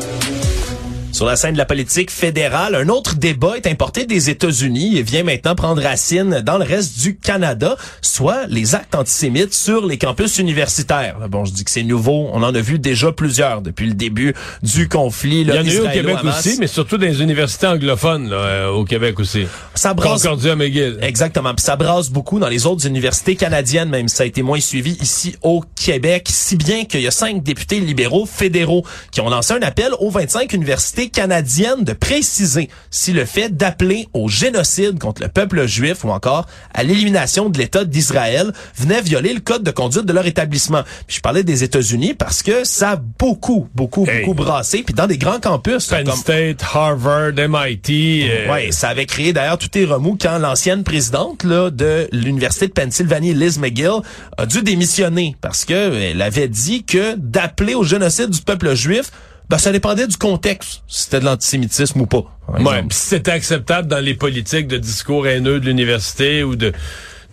Sur 1.16 1.24
la 1.24 1.36
scène 1.36 1.54
de 1.54 1.58
la 1.58 1.64
politique 1.64 2.10
fédérale, 2.10 2.74
un 2.74 2.90
autre 2.90 3.14
débat 3.14 3.56
est 3.56 3.66
importé 3.66 4.04
des 4.04 4.28
États-Unis 4.28 4.98
et 4.98 5.02
vient 5.02 5.22
maintenant 5.22 5.54
prendre 5.54 5.82
racine 5.82 6.42
dans 6.42 6.58
le 6.58 6.64
reste 6.64 7.00
du 7.00 7.16
Canada, 7.16 7.78
soit 8.02 8.46
les 8.48 8.74
actes 8.74 8.94
antisémites 8.94 9.54
sur 9.54 9.86
les 9.86 9.96
campus 9.96 10.36
universitaires. 10.38 11.16
Bon, 11.30 11.46
je 11.46 11.54
dis 11.54 11.64
que 11.64 11.70
c'est 11.70 11.84
nouveau, 11.84 12.28
on 12.34 12.42
en 12.42 12.54
a 12.54 12.60
vu 12.60 12.78
déjà 12.78 13.12
plusieurs 13.12 13.62
depuis 13.62 13.86
le 13.86 13.94
début 13.94 14.34
du 14.62 14.90
conflit. 14.90 15.42
Là, 15.44 15.54
Il 15.54 15.56
y 15.56 15.70
en 15.70 15.70
a 15.70 15.74
eu 15.74 15.88
au 15.88 15.90
Québec 15.90 16.18
aussi, 16.22 16.58
mais 16.60 16.66
surtout 16.66 16.98
dans 16.98 17.06
les 17.06 17.22
universités 17.22 17.66
anglophones 17.66 18.28
là, 18.28 18.36
euh, 18.36 18.68
au 18.68 18.84
Québec 18.84 19.18
aussi. 19.18 19.46
Ça 19.74 19.94
brasse. 19.94 20.22
Concordia 20.22 20.54
McGill. 20.54 20.98
Exactement. 21.00 21.54
Puis 21.54 21.64
ça 21.64 21.76
brasse 21.76 22.10
beaucoup 22.10 22.38
dans 22.38 22.48
les 22.48 22.66
autres 22.66 22.86
universités 22.86 23.36
canadiennes, 23.36 23.88
même 23.88 24.08
si 24.08 24.16
ça 24.16 24.24
a 24.24 24.26
été 24.26 24.42
moins 24.42 24.60
suivi 24.60 24.98
ici 25.00 25.34
au 25.40 25.64
Québec, 25.82 26.28
si 26.30 26.56
bien 26.56 26.84
qu'il 26.84 27.00
y 27.00 27.06
a 27.06 27.10
cinq 27.10 27.42
députés 27.42 27.80
libéraux 27.80 28.26
fédéraux 28.26 28.84
qui 29.12 29.22
ont 29.22 29.30
lancé 29.30 29.54
un 29.54 29.62
appel 29.62 29.92
aux 29.98 30.10
25 30.10 30.52
universités 30.52 31.05
canadienne 31.08 31.84
de 31.84 31.92
préciser 31.92 32.68
si 32.90 33.12
le 33.12 33.24
fait 33.24 33.56
d'appeler 33.56 34.08
au 34.12 34.28
génocide 34.28 34.98
contre 34.98 35.22
le 35.22 35.28
peuple 35.28 35.66
juif 35.66 36.04
ou 36.04 36.10
encore 36.10 36.46
à 36.74 36.82
l'élimination 36.82 37.48
de 37.48 37.58
l'État 37.58 37.84
d'Israël 37.84 38.52
venait 38.76 39.00
violer 39.00 39.32
le 39.34 39.40
code 39.40 39.62
de 39.62 39.70
conduite 39.70 40.04
de 40.04 40.12
leur 40.12 40.26
établissement. 40.26 40.82
Puis 41.06 41.16
je 41.16 41.20
parlais 41.20 41.42
des 41.42 41.64
États-Unis 41.64 42.14
parce 42.14 42.42
que 42.42 42.64
ça 42.64 42.92
a 42.92 42.96
beaucoup, 42.96 43.68
beaucoup, 43.74 44.04
beaucoup 44.04 44.34
brassé. 44.34 44.82
Puis 44.82 44.94
dans 44.94 45.06
des 45.06 45.18
grands 45.18 45.40
campus. 45.40 45.86
Penn 45.86 46.10
State, 46.12 46.62
Harvard, 46.62 47.32
MIT. 47.36 48.28
Euh... 48.28 48.52
Ouais, 48.52 48.72
ça 48.72 48.88
avait 48.88 49.06
créé 49.06 49.32
d'ailleurs 49.32 49.58
tout 49.58 49.76
est 49.78 49.84
remous 49.84 50.16
quand 50.20 50.38
l'ancienne 50.38 50.84
présidente 50.84 51.44
là, 51.44 51.70
de 51.70 52.08
l'Université 52.12 52.68
de 52.68 52.72
Pennsylvanie, 52.72 53.34
Liz 53.34 53.58
McGill, 53.58 54.00
a 54.36 54.46
dû 54.46 54.62
démissionner 54.62 55.36
parce 55.40 55.64
que 55.64 55.94
elle 55.94 56.22
avait 56.22 56.48
dit 56.48 56.84
que 56.84 57.14
d'appeler 57.16 57.74
au 57.74 57.84
génocide 57.84 58.30
du 58.30 58.40
peuple 58.40 58.74
juif 58.74 59.10
ben, 59.48 59.58
ça 59.58 59.72
dépendait 59.72 60.06
du 60.06 60.16
contexte, 60.16 60.82
si 60.88 61.04
c'était 61.04 61.20
de 61.20 61.24
l'antisémitisme 61.24 62.00
ou 62.00 62.06
pas. 62.06 62.24
Ouais, 62.58 62.82
si 62.90 63.08
c'était 63.08 63.32
acceptable 63.32 63.88
dans 63.88 63.98
les 63.98 64.14
politiques 64.14 64.66
de 64.66 64.78
discours 64.78 65.26
haineux 65.26 65.60
de 65.60 65.66
l'université 65.66 66.42
ou 66.42 66.56
de 66.56 66.72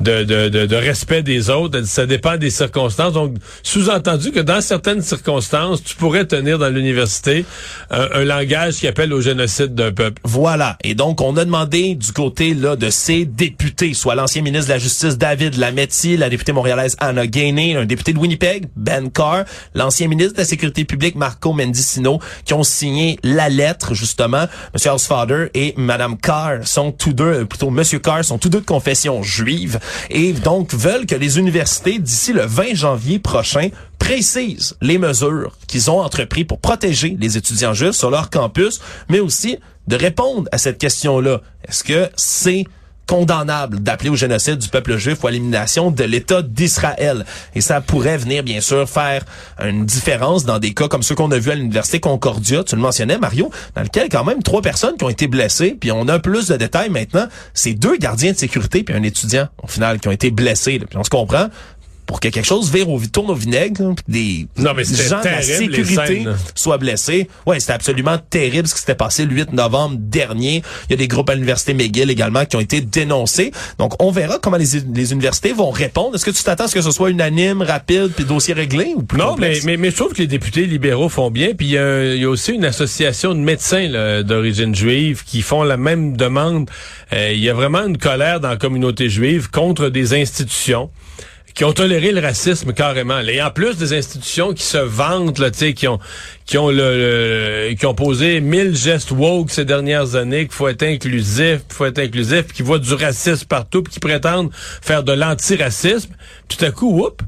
de, 0.03 0.75
respect 0.75 1.23
des 1.23 1.49
autres. 1.49 1.83
Ça 1.85 2.05
dépend 2.05 2.37
des 2.37 2.49
circonstances. 2.49 3.13
Donc, 3.13 3.35
sous-entendu 3.61 4.31
que 4.31 4.39
dans 4.39 4.61
certaines 4.61 5.01
circonstances, 5.01 5.83
tu 5.83 5.95
pourrais 5.95 6.25
tenir 6.25 6.57
dans 6.59 6.69
l'université 6.69 7.45
un, 7.89 8.23
langage 8.23 8.75
qui 8.75 8.87
appelle 8.87 9.13
au 9.13 9.21
génocide 9.21 9.75
d'un 9.75 9.91
peuple. 9.91 10.21
Voilà. 10.23 10.77
Et 10.83 10.95
donc, 10.95 11.21
on 11.21 11.35
a 11.37 11.45
demandé 11.45 11.95
du 11.95 12.11
côté 12.11 12.53
là 12.53 12.75
de 12.75 12.89
ces 12.89 13.25
députés, 13.25 13.93
soit 13.93 14.15
l'ancien 14.15 14.41
ministre 14.41 14.67
de 14.67 14.73
la 14.73 14.79
Justice 14.79 15.17
David 15.17 15.57
Lametti, 15.57 16.17
la 16.17 16.29
députée 16.29 16.53
montréalaise 16.53 16.95
Anna 16.99 17.27
Gainey, 17.27 17.75
un 17.75 17.85
député 17.85 18.13
de 18.13 18.19
Winnipeg, 18.19 18.67
Ben 18.75 19.11
Carr, 19.11 19.43
l'ancien 19.75 20.07
ministre 20.07 20.33
de 20.33 20.39
la 20.39 20.45
Sécurité 20.45 20.85
publique 20.85 21.15
Marco 21.15 21.51
Mendicino, 21.53 22.19
qui 22.45 22.53
ont 22.53 22.63
signé 22.63 23.19
la 23.23 23.49
lettre, 23.49 23.93
justement. 23.93 24.45
M. 24.73 24.93
Housefather 24.93 25.49
et 25.53 25.73
Mme 25.77 26.17
Carr 26.17 26.65
sont 26.65 26.91
tous 26.91 27.13
deux, 27.13 27.23
euh, 27.23 27.45
plutôt 27.45 27.67
M. 27.67 27.83
Carr 28.01 28.23
sont 28.23 28.37
tous 28.37 28.49
deux 28.49 28.53
de 28.59 28.65
confession 28.65 29.23
juive 29.23 29.79
et 30.09 30.33
donc 30.33 30.73
veulent 30.73 31.05
que 31.05 31.15
les 31.15 31.37
universités, 31.39 31.99
d'ici 31.99 32.33
le 32.33 32.45
20 32.45 32.73
janvier 32.73 33.19
prochain, 33.19 33.69
précisent 33.99 34.75
les 34.81 34.97
mesures 34.97 35.57
qu'ils 35.67 35.89
ont 35.89 35.99
entreprises 35.99 36.45
pour 36.45 36.59
protéger 36.59 37.15
les 37.19 37.37
étudiants 37.37 37.73
juifs 37.73 37.91
sur 37.91 38.09
leur 38.09 38.29
campus, 38.29 38.81
mais 39.09 39.19
aussi 39.19 39.57
de 39.87 39.95
répondre 39.95 40.47
à 40.51 40.57
cette 40.57 40.77
question-là. 40.77 41.41
Est-ce 41.67 41.83
que 41.83 42.09
c'est 42.15 42.65
condamnable 43.07 43.79
d'appeler 43.79 44.09
au 44.09 44.15
génocide 44.15 44.57
du 44.57 44.69
peuple 44.69 44.97
juif 44.97 45.23
ou 45.23 45.27
à 45.27 45.31
l'élimination 45.31 45.91
de 45.91 46.03
l'État 46.03 46.41
d'Israël. 46.41 47.25
Et 47.55 47.61
ça 47.61 47.81
pourrait 47.81 48.17
venir, 48.17 48.43
bien 48.43 48.61
sûr, 48.61 48.89
faire 48.89 49.25
une 49.63 49.85
différence 49.85 50.45
dans 50.45 50.59
des 50.59 50.73
cas 50.73 50.87
comme 50.87 51.03
ceux 51.03 51.15
qu'on 51.15 51.31
a 51.31 51.37
vus 51.37 51.51
à 51.51 51.55
l'Université 51.55 51.99
Concordia, 51.99 52.63
tu 52.63 52.75
le 52.75 52.81
mentionnais, 52.81 53.17
Mario, 53.17 53.51
dans 53.75 53.81
lequel 53.81 54.09
quand 54.09 54.23
même 54.23 54.41
trois 54.41 54.61
personnes 54.61 54.97
qui 54.97 55.03
ont 55.03 55.09
été 55.09 55.27
blessées, 55.27 55.77
puis 55.79 55.91
on 55.91 56.07
a 56.07 56.19
plus 56.19 56.47
de 56.47 56.55
détails 56.55 56.89
maintenant, 56.89 57.27
c'est 57.53 57.73
deux 57.73 57.97
gardiens 57.97 58.31
de 58.31 58.37
sécurité 58.37 58.83
puis 58.83 58.95
un 58.95 59.03
étudiant, 59.03 59.47
au 59.61 59.67
final, 59.67 59.99
qui 59.99 60.07
ont 60.07 60.11
été 60.11 60.31
blessés. 60.31 60.79
Puis 60.79 60.97
on 60.97 61.03
se 61.03 61.09
comprend, 61.09 61.47
pour 62.05 62.19
que 62.19 62.27
quelque 62.27 62.45
chose 62.45 62.71
vire 62.71 62.89
au, 62.89 62.99
tourne 62.99 63.31
au 63.31 63.35
vinaigre, 63.35 63.93
des 64.07 64.47
non, 64.57 64.73
mais 64.75 64.83
gens 64.83 65.21
de 65.21 65.25
la 65.25 65.41
sécurité 65.41 66.25
soient 66.55 66.77
blessés. 66.77 67.29
Ouais, 67.45 67.59
c'était 67.59 67.73
absolument 67.73 68.17
terrible 68.17 68.67
ce 68.67 68.73
qui 68.73 68.79
s'était 68.81 68.95
passé 68.95 69.25
le 69.25 69.33
8 69.33 69.53
novembre 69.53 69.97
dernier. 69.99 70.63
Il 70.89 70.91
y 70.91 70.93
a 70.93 70.97
des 70.97 71.07
groupes 71.07 71.29
à 71.29 71.35
l'université 71.35 71.73
McGill 71.73 72.09
également 72.09 72.45
qui 72.45 72.55
ont 72.55 72.61
été 72.61 72.81
dénoncés. 72.81 73.51
Donc, 73.79 74.01
on 74.01 74.11
verra 74.11 74.39
comment 74.39 74.57
les, 74.57 74.81
les 74.93 75.11
universités 75.11 75.53
vont 75.53 75.71
répondre. 75.71 76.15
Est-ce 76.15 76.25
que 76.25 76.31
tu 76.31 76.43
t'attends 76.43 76.65
à 76.65 76.67
ce 76.67 76.73
que 76.73 76.81
ce 76.81 76.91
soit 76.91 77.09
unanime, 77.09 77.61
rapide, 77.61 78.11
puis 78.15 78.25
dossier 78.25 78.53
réglé 78.53 78.93
ou 78.95 79.03
plus 79.03 79.19
Non, 79.19 79.35
mais, 79.37 79.59
mais, 79.63 79.77
mais, 79.77 79.91
je 79.91 79.95
trouve 79.95 80.13
que 80.13 80.19
les 80.19 80.27
députés 80.27 80.65
libéraux 80.65 81.09
font 81.09 81.31
bien. 81.31 81.53
Puis 81.55 81.67
il 81.67 81.71
y, 81.73 81.77
a, 81.77 82.29
aussi 82.29 82.53
une 82.53 82.65
association 82.65 83.33
de 83.33 83.39
médecins 83.39 84.23
d'origine 84.23 84.75
juive 84.75 85.23
qui 85.25 85.41
font 85.41 85.63
la 85.63 85.77
même 85.77 86.17
demande. 86.17 86.69
Euh, 87.13 87.31
il 87.33 87.39
y 87.39 87.49
a 87.49 87.53
vraiment 87.53 87.85
une 87.85 87.97
colère 87.97 88.39
dans 88.39 88.49
la 88.49 88.57
communauté 88.57 89.09
juive 89.09 89.49
contre 89.49 89.89
des 89.89 90.13
institutions 90.13 90.89
qui 91.53 91.63
ont 91.63 91.73
toléré 91.73 92.11
le 92.11 92.19
racisme 92.19 92.73
carrément. 92.73 93.19
Et 93.19 93.41
en 93.41 93.51
plus 93.51 93.77
des 93.77 93.93
institutions 93.93 94.53
qui 94.53 94.63
se 94.63 94.77
vantent, 94.77 95.39
là, 95.39 95.51
qui 95.51 95.87
ont 95.87 95.99
qui 96.45 96.57
ont 96.57 96.69
qui 96.69 97.85
ont 97.85 97.95
posé 97.95 98.41
mille 98.41 98.75
gestes 98.75 99.11
woke 99.11 99.51
ces 99.51 99.65
dernières 99.65 100.15
années, 100.15 100.45
qu'il 100.45 100.53
faut 100.53 100.67
être 100.67 100.83
inclusif, 100.83 101.59
qu'il 101.67 101.73
faut 101.73 101.85
être 101.85 101.99
inclusif, 101.99 102.47
qui 102.47 102.63
voient 102.63 102.79
du 102.79 102.93
racisme 102.93 103.45
partout, 103.45 103.83
puis 103.83 103.93
qui 103.93 103.99
prétendent 103.99 104.51
faire 104.53 105.03
de 105.03 105.13
l'antiracisme. 105.13 106.11
Tout 106.47 106.63
à 106.65 106.71
coup, 106.71 106.91
whoop, 106.91 107.21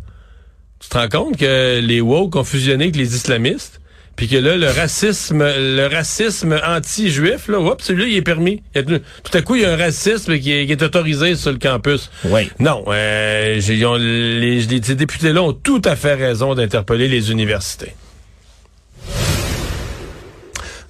tu 0.80 0.90
te 0.90 0.98
rends 0.98 1.10
compte 1.10 1.38
que 1.38 1.80
les 1.80 2.02
woke 2.02 2.36
ont 2.36 2.44
fusionné 2.44 2.86
avec 2.86 2.96
les 2.96 3.16
islamistes? 3.16 3.80
Puis 4.16 4.28
que 4.28 4.38
là, 4.38 4.56
le 4.56 4.70
racisme, 4.70 5.44
le 5.44 5.88
racisme 5.88 6.60
anti-juif, 6.66 7.48
là, 7.48 7.60
hop, 7.60 7.82
celui-là, 7.82 8.08
il 8.08 8.16
est 8.16 8.22
permis. 8.22 8.64
tout 8.74 9.38
à 9.38 9.42
coup, 9.42 9.56
il 9.56 9.64
y 9.64 9.66
a 9.66 9.74
un 9.74 9.78
racisme 9.78 10.38
qui 10.40 10.52
est, 10.52 10.84
autorisé 10.84 11.36
sur 11.36 11.52
le 11.52 11.58
campus. 11.58 12.10
Oui. 12.26 12.50
Non, 12.60 12.84
euh, 12.88 13.60
les, 13.60 14.62
les 14.62 14.80
députés-là 14.80 15.42
ont 15.42 15.54
tout 15.54 15.82
à 15.86 15.96
fait 15.96 16.14
raison 16.14 16.54
d'interpeller 16.54 17.08
les 17.08 17.32
universités. 17.32 17.94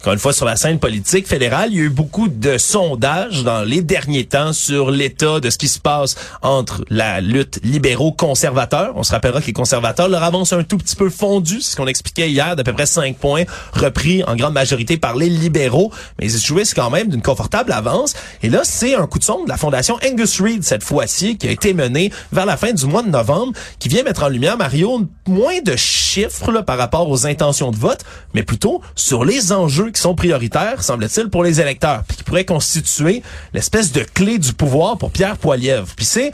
Encore 0.05 0.13
une 0.13 0.19
fois, 0.19 0.33
sur 0.33 0.45
la 0.45 0.55
scène 0.55 0.77
politique 0.77 1.25
fédérale, 1.25 1.69
il 1.71 1.77
y 1.77 1.79
a 1.79 1.85
eu 1.85 1.89
beaucoup 1.89 2.27
de 2.27 2.59
sondages 2.59 3.43
dans 3.43 3.63
les 3.63 3.81
derniers 3.81 4.25
temps 4.25 4.53
sur 4.53 4.91
l'état 4.91 5.39
de 5.39 5.50
ce 5.50 5.57
qui 5.57 5.67
se 5.67 5.79
passe 5.79 6.15
entre 6.43 6.85
la 6.91 7.21
lutte 7.21 7.59
libéraux-conservateurs. 7.63 8.93
On 8.97 9.01
se 9.01 9.12
rappellera 9.13 9.41
que 9.41 9.47
les 9.47 9.53
conservateurs 9.53 10.07
leur 10.07 10.21
avance 10.21 10.53
un 10.53 10.62
tout 10.62 10.77
petit 10.77 10.95
peu 10.95 11.09
fondu, 11.09 11.59
ce 11.59 11.75
qu'on 11.75 11.88
expliquait 11.88 12.29
hier, 12.29 12.55
d'à 12.55 12.63
peu 12.63 12.71
près 12.71 12.85
5 12.85 13.17
points, 13.17 13.45
repris 13.74 14.24
en 14.25 14.35
grande 14.35 14.53
majorité 14.53 14.97
par 14.97 15.15
les 15.15 15.27
libéraux. 15.27 15.91
Mais 16.19 16.31
ils 16.31 16.38
jouissent 16.38 16.75
quand 16.75 16.91
même 16.91 17.07
d'une 17.07 17.24
confortable 17.24 17.71
avance. 17.71 18.13
Et 18.43 18.50
là, 18.50 18.62
c'est 18.63 18.93
un 18.93 19.07
coup 19.07 19.17
de 19.17 19.24
sonde 19.24 19.45
de 19.45 19.50
la 19.50 19.57
fondation 19.57 19.97
Angus 20.07 20.39
Reid, 20.39 20.63
cette 20.63 20.83
fois-ci, 20.83 21.39
qui 21.39 21.47
a 21.47 21.51
été 21.51 21.74
menée 21.74 22.13
vers 22.31 22.45
la 22.45 22.57
fin 22.57 22.74
du 22.74 22.85
mois 22.85 23.01
de 23.01 23.09
novembre, 23.09 23.53
qui 23.79 23.89
vient 23.89 24.03
mettre 24.03 24.21
en 24.21 24.29
lumière, 24.29 24.55
Mario, 24.55 25.01
moins 25.25 25.62
de 25.62 25.75
chiffres 25.75 26.51
là, 26.51 26.62
par 26.62 26.77
rapport 26.77 27.09
aux 27.09 27.25
intentions 27.25 27.71
de 27.71 27.77
vote, 27.77 28.01
mais 28.35 28.43
plutôt 28.43 28.83
sur 28.93 29.25
les 29.25 29.51
enjeux 29.51 29.93
qui 29.96 30.02
sont 30.02 30.14
prioritaires, 30.14 30.84
semble-t-il, 30.84 31.30
pour 31.30 31.44
les 31.44 31.62
électeurs, 31.62 32.04
puis 32.06 32.18
qui 32.18 32.24
pourraient 32.24 32.46
constituer 32.46 33.24
l'espèce 33.54 33.94
de 33.94 34.02
clé 34.02 34.38
du 34.38 34.54
pouvoir 34.54 34.98
pour 34.98 35.10
Pierre 35.10 35.38
Poilievre. 35.38 35.88
Puis 35.96 36.06
c'est 36.06 36.32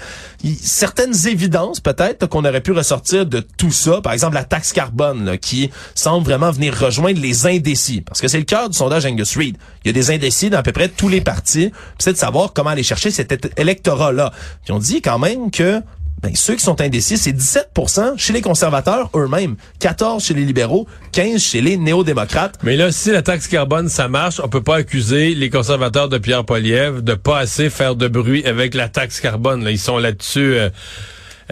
certaines 0.61 1.27
évidences 1.27 1.79
peut-être 1.79 2.25
qu'on 2.25 2.43
aurait 2.43 2.61
pu 2.61 2.71
ressortir 2.71 3.25
de 3.25 3.39
tout 3.39 3.71
ça, 3.71 4.01
par 4.01 4.13
exemple 4.13 4.33
la 4.33 4.43
taxe 4.43 4.73
carbone 4.73 5.37
qui 5.37 5.69
semble 5.93 6.25
vraiment 6.25 6.51
venir 6.51 6.75
rejoindre 6.77 7.21
les 7.21 7.45
indécis, 7.45 8.01
parce 8.01 8.19
que 8.19 8.27
c'est 8.27 8.39
le 8.39 8.45
cœur 8.45 8.69
du 8.69 8.77
sondage 8.77 9.05
Angus 9.05 9.37
Reid. 9.37 9.57
Il 9.85 9.87
y 9.87 9.89
a 9.91 9.93
des 9.93 10.09
indécis 10.09 10.49
dans 10.49 10.57
à 10.57 10.63
peu 10.63 10.71
près 10.71 10.89
tous 10.89 11.09
les 11.09 11.21
partis, 11.21 11.71
c'est 11.99 12.13
de 12.13 12.17
savoir 12.17 12.53
comment 12.53 12.71
aller 12.71 12.83
chercher 12.83 13.11
cet 13.11 13.59
électorat-là. 13.59 14.31
Puis 14.63 14.73
on 14.73 14.79
dit 14.79 15.01
quand 15.01 15.19
même 15.19 15.51
que 15.51 15.81
ben, 16.21 16.35
ceux 16.35 16.55
qui 16.55 16.63
sont 16.63 16.79
indécis, 16.81 17.17
c'est 17.17 17.31
17% 17.31 18.17
chez 18.17 18.33
les 18.33 18.41
conservateurs 18.41 19.09
eux-mêmes, 19.15 19.55
14 19.79 20.23
chez 20.23 20.33
les 20.33 20.45
libéraux, 20.45 20.87
15 21.13 21.41
chez 21.41 21.61
les 21.61 21.77
néo-démocrates. 21.77 22.59
Mais 22.63 22.75
là, 22.75 22.91
si 22.91 23.11
la 23.11 23.21
taxe 23.23 23.47
carbone, 23.47 23.89
ça 23.89 24.07
marche, 24.07 24.39
on 24.43 24.47
peut 24.47 24.61
pas 24.61 24.77
accuser 24.77 25.33
les 25.33 25.49
conservateurs 25.49 26.09
de 26.09 26.17
Pierre 26.17 26.45
Poilievre 26.45 27.01
de 27.01 27.15
pas 27.15 27.39
assez 27.39 27.69
faire 27.69 27.95
de 27.95 28.07
bruit 28.07 28.45
avec 28.45 28.75
la 28.75 28.87
taxe 28.87 29.19
carbone. 29.19 29.63
Là. 29.63 29.71
Ils 29.71 29.79
sont 29.79 29.97
là-dessus... 29.97 30.55
Euh, 30.55 30.69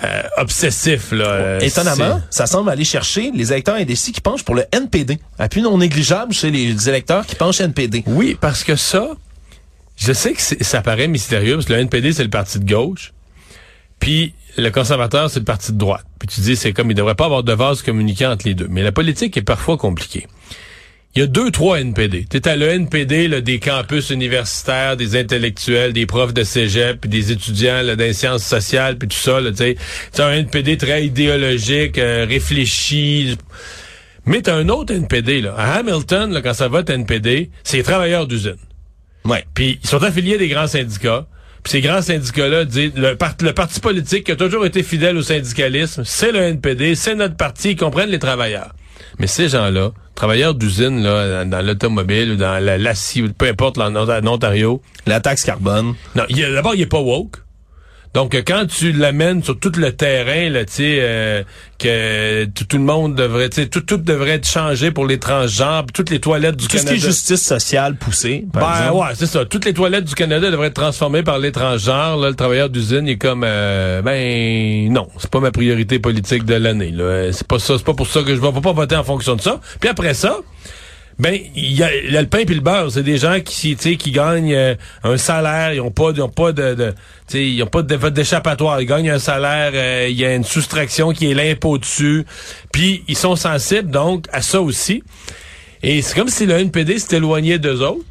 euh, 0.03 0.23
obsessifs. 0.37 1.11
Là, 1.11 1.25
euh, 1.25 1.59
Étonnamment, 1.59 2.21
ça 2.29 2.45
semble 2.45 2.69
aller 2.69 2.85
chercher 2.85 3.31
les 3.35 3.51
électeurs 3.51 3.75
indécis 3.75 4.13
qui 4.13 4.21
penchent 4.21 4.43
pour 4.43 4.55
le 4.55 4.63
NPD. 4.71 5.19
Appui 5.37 5.61
non 5.61 5.77
négligeable 5.77 6.31
chez 6.31 6.51
les 6.51 6.87
électeurs 6.87 7.25
qui 7.25 7.35
penchent 7.35 7.59
NPD. 7.59 8.03
Oui, 8.07 8.37
parce 8.39 8.63
que 8.63 8.77
ça, 8.77 9.09
je 9.97 10.13
sais 10.13 10.33
que 10.33 10.63
ça 10.63 10.81
paraît 10.81 11.09
mystérieux, 11.09 11.55
parce 11.55 11.65
que 11.65 11.73
le 11.73 11.79
NPD, 11.79 12.13
c'est 12.13 12.23
le 12.23 12.29
parti 12.29 12.59
de 12.59 12.71
gauche. 12.71 13.11
Puis 13.99 14.33
le 14.57 14.69
conservateur, 14.69 15.29
c'est 15.29 15.39
le 15.39 15.45
parti 15.45 15.71
de 15.71 15.77
droite. 15.77 16.05
Puis 16.19 16.27
tu 16.27 16.41
dis, 16.41 16.55
c'est 16.55 16.73
comme, 16.73 16.91
il 16.91 16.95
devrait 16.95 17.15
pas 17.15 17.25
avoir 17.25 17.43
de 17.43 17.53
vase 17.53 17.81
communiquant 17.81 18.31
entre 18.31 18.47
les 18.47 18.53
deux. 18.55 18.67
Mais 18.69 18.83
la 18.83 18.91
politique 18.91 19.37
est 19.37 19.41
parfois 19.41 19.77
compliquée. 19.77 20.27
Il 21.15 21.19
y 21.19 21.21
a 21.23 21.27
deux, 21.27 21.49
trois 21.49 21.79
NPD. 21.79 22.27
Tu 22.29 22.39
à 22.47 22.55
le 22.55 22.67
NPD 22.67 23.27
là, 23.27 23.41
des 23.41 23.59
campus 23.59 24.11
universitaires, 24.11 24.95
des 24.95 25.19
intellectuels, 25.19 25.91
des 25.91 26.05
profs 26.05 26.35
de 26.35 26.43
cégep, 26.43 27.01
puis 27.01 27.09
des 27.09 27.31
étudiants 27.31 27.81
là, 27.81 28.13
sciences 28.13 28.43
sociales, 28.43 28.97
puis 28.97 29.07
tout 29.07 29.17
ça. 29.17 29.39
Tu 29.41 29.55
sais, 29.55 29.77
un 30.19 30.33
NPD 30.33 30.77
très 30.77 31.05
idéologique, 31.05 31.97
euh, 31.97 32.27
réfléchi. 32.29 33.37
Mais 34.25 34.43
t'as 34.43 34.55
un 34.55 34.69
autre 34.69 34.93
NPD. 34.93 35.41
Là. 35.41 35.55
À 35.57 35.79
Hamilton, 35.79 36.31
là, 36.31 36.41
quand 36.41 36.53
ça 36.53 36.67
vote 36.67 36.91
NPD, 36.91 37.49
c'est 37.63 37.77
les 37.77 37.83
travailleurs 37.83 38.27
d'usine. 38.27 38.57
Ouais. 39.25 39.45
Puis 39.55 39.79
ils 39.81 39.89
sont 39.89 40.03
affiliés 40.03 40.37
des 40.37 40.47
grands 40.47 40.67
syndicats. 40.67 41.27
Puis 41.63 41.71
ces 41.71 41.81
grands 41.81 42.01
syndicats-là 42.01 42.65
disent 42.65 42.93
le, 42.95 43.17
le 43.41 43.53
parti 43.53 43.79
politique 43.79 44.25
qui 44.25 44.31
a 44.31 44.35
toujours 44.35 44.65
été 44.65 44.83
fidèle 44.83 45.17
au 45.17 45.21
syndicalisme, 45.21 46.03
c'est 46.05 46.31
le 46.31 46.39
NPD, 46.39 46.95
c'est 46.95 47.15
notre 47.15 47.35
parti, 47.35 47.71
ils 47.71 47.75
comprennent 47.75 48.09
les 48.09 48.19
travailleurs. 48.19 48.73
Mais 49.19 49.27
ces 49.27 49.49
gens-là, 49.49 49.91
travailleurs 50.15 50.55
d'usine 50.55 51.03
là, 51.03 51.43
dans 51.45 51.65
l'automobile 51.65 52.31
ou 52.31 52.35
dans 52.35 52.63
l'acier, 52.63 53.25
peu 53.37 53.47
importe 53.47 53.77
en, 53.77 53.95
en 53.95 54.27
Ontario. 54.27 54.81
La 55.05 55.19
taxe 55.19 55.43
carbone. 55.43 55.95
Non, 56.15 56.23
d'abord, 56.29 56.75
il 56.75 56.81
est 56.81 56.85
pas 56.85 56.99
woke. 56.99 57.37
Donc, 58.13 58.33
quand 58.47 58.65
tu 58.65 58.91
l'amènes 58.91 59.43
sur 59.43 59.59
tout 59.59 59.71
le 59.77 59.91
terrain, 59.91 60.49
là, 60.49 60.65
tu 60.65 60.73
sais, 60.73 60.97
euh, 60.99 61.43
que 61.77 62.45
tout, 62.45 62.65
le 62.73 62.83
monde 62.83 63.13
devrait, 63.13 63.49
tu 63.49 63.61
sais, 63.61 63.67
tout, 63.67 63.81
tout 63.81 63.97
devrait 63.97 64.31
être 64.31 64.47
changé 64.47 64.89
pour 64.89 65.05
les 65.05 65.19
transgenres, 65.19 65.85
toutes 65.93 66.09
les 66.09 66.19
toilettes 66.19 66.55
du 66.55 66.67
Canada. 66.67 66.89
Tout 66.89 66.95
ce 66.95 66.99
qui 66.99 67.05
est 67.05 67.09
justice 67.09 67.41
sociale 67.41 67.95
poussée, 67.95 68.45
par 68.51 68.91
ben, 68.91 68.93
ouais, 68.93 69.13
c'est 69.13 69.27
ça. 69.27 69.45
Toutes 69.45 69.65
les 69.65 69.73
toilettes 69.73 70.05
du 70.05 70.15
Canada 70.15 70.49
devraient 70.49 70.67
être 70.67 70.73
transformées 70.73 71.21
par 71.21 71.37
les 71.37 71.51
transgenres. 71.51 72.17
Là, 72.17 72.29
le 72.29 72.35
travailleur 72.35 72.69
d'usine 72.69 73.07
est 73.07 73.17
comme, 73.17 73.43
euh, 73.45 74.01
ben, 74.01 74.91
non, 74.91 75.07
c'est 75.19 75.29
pas 75.29 75.39
ma 75.39 75.51
priorité 75.51 75.99
politique 75.99 76.45
de 76.45 76.55
l'année. 76.55 76.91
Là, 76.91 77.31
c'est 77.31 77.47
pas 77.47 77.59
ça, 77.59 77.77
c'est 77.77 77.85
pas 77.85 77.93
pour 77.93 78.07
ça 78.07 78.23
que 78.23 78.35
je 78.35 78.41
vais 78.41 78.61
pas 78.61 78.71
voter 78.71 78.95
en 78.95 79.03
fonction 79.03 79.35
de 79.35 79.41
ça. 79.41 79.61
Puis 79.79 79.89
après 79.89 80.15
ça. 80.15 80.39
Ben, 81.19 81.37
il 81.53 81.73
y, 81.73 81.83
a, 81.83 81.89
le 81.91 82.25
pain 82.27 82.45
puis 82.45 82.55
le 82.55 82.61
beurre. 82.61 82.91
C'est 82.91 83.03
des 83.03 83.17
gens 83.17 83.39
qui, 83.41 83.75
qui 83.75 84.11
gagnent 84.11 84.53
euh, 84.53 84.75
un 85.03 85.17
salaire, 85.17 85.73
ils 85.73 85.81
ont 85.81 85.91
pas, 85.91 86.11
ils 86.15 86.21
ont 86.21 86.29
pas 86.29 86.53
de, 86.53 86.75
de 86.75 86.93
ils 87.33 87.61
ont 87.61 87.67
pas 87.67 87.81
d'échappatoire. 87.81 88.81
Ils 88.81 88.85
gagnent 88.85 89.11
un 89.11 89.19
salaire, 89.19 89.71
euh, 89.73 90.07
il 90.09 90.15
y 90.17 90.25
a 90.25 90.33
une 90.33 90.45
soustraction 90.45 91.11
qui 91.11 91.29
est 91.29 91.33
l'impôt 91.33 91.77
dessus. 91.77 92.25
Puis 92.71 93.03
ils 93.09 93.17
sont 93.17 93.35
sensibles 93.35 93.91
donc 93.91 94.25
à 94.31 94.41
ça 94.41 94.61
aussi. 94.61 95.03
Et 95.83 96.01
c'est 96.01 96.15
comme 96.15 96.29
si 96.29 96.45
le 96.45 96.53
NPD 96.53 96.99
s'est 96.99 97.17
éloigné 97.17 97.59
d'eux 97.59 97.81
autres 97.81 98.05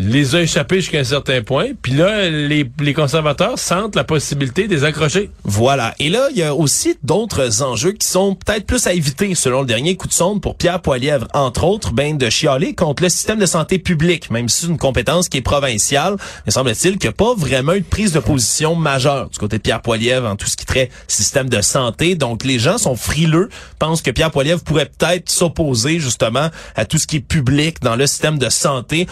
les 0.00 0.34
a 0.34 0.42
échappés 0.42 0.76
jusqu'à 0.76 0.98
un 0.98 1.04
certain 1.04 1.42
point. 1.42 1.68
Puis 1.80 1.92
là, 1.92 2.28
les, 2.28 2.94
conservateurs 2.94 3.58
sentent 3.58 3.94
la 3.94 4.04
possibilité 4.04 4.66
de 4.66 4.74
les. 4.74 5.30
Voilà. 5.44 5.94
Et 6.00 6.08
là, 6.08 6.28
il 6.32 6.38
y 6.38 6.42
a 6.42 6.54
aussi 6.54 6.96
d'autres 7.02 7.62
enjeux 7.62 7.92
qui 7.92 8.06
sont 8.06 8.34
peut-être 8.34 8.66
plus 8.66 8.86
à 8.86 8.92
éviter, 8.92 9.34
selon 9.34 9.60
le 9.60 9.66
dernier 9.66 9.96
coup 9.96 10.08
de 10.08 10.12
sonde 10.12 10.40
pour 10.40 10.56
Pierre 10.56 10.80
Poilièvre, 10.80 11.28
entre 11.32 11.64
autres, 11.64 11.92
ben 11.92 12.18
de 12.18 12.28
chialer 12.28 12.74
contre 12.74 13.04
le 13.04 13.08
système 13.08 13.38
de 13.38 13.46
santé 13.46 13.78
publique, 13.78 14.30
même 14.30 14.48
si 14.48 14.62
c'est 14.62 14.66
une 14.66 14.78
compétence 14.78 15.28
qui 15.28 15.38
est 15.38 15.42
provinciale. 15.42 16.16
Mais 16.46 16.52
semble-t-il 16.52 16.98
qu'il 16.98 17.08
n'y 17.08 17.14
a 17.14 17.16
pas 17.16 17.34
vraiment 17.36 17.74
eu 17.74 17.80
de 17.80 17.86
prise 17.86 18.12
de 18.12 18.20
position 18.20 18.74
majeure 18.74 19.30
du 19.30 19.38
côté 19.38 19.58
de 19.58 19.62
Pierre 19.62 19.80
Poilièvre 19.80 20.28
en 20.28 20.36
tout 20.36 20.46
ce 20.46 20.56
qui 20.56 20.66
traite 20.66 20.90
système 21.06 21.48
de 21.48 21.60
santé. 21.60 22.16
Donc, 22.16 22.44
les 22.44 22.58
gens 22.58 22.78
sont 22.78 22.96
frileux, 22.96 23.48
pensent 23.78 24.02
que 24.02 24.10
Pierre 24.10 24.30
Poilièvre 24.30 24.62
pourrait 24.62 24.90
peut-être 24.98 25.30
s'opposer 25.30 26.00
justement 26.00 26.48
à 26.74 26.84
tout 26.84 26.98
ce 26.98 27.06
qui 27.06 27.16
est 27.16 27.20
public 27.20 27.80
dans 27.80 27.96
le 27.96 28.06
système 28.06 28.38
de 28.38 28.48
santé. 28.48 29.06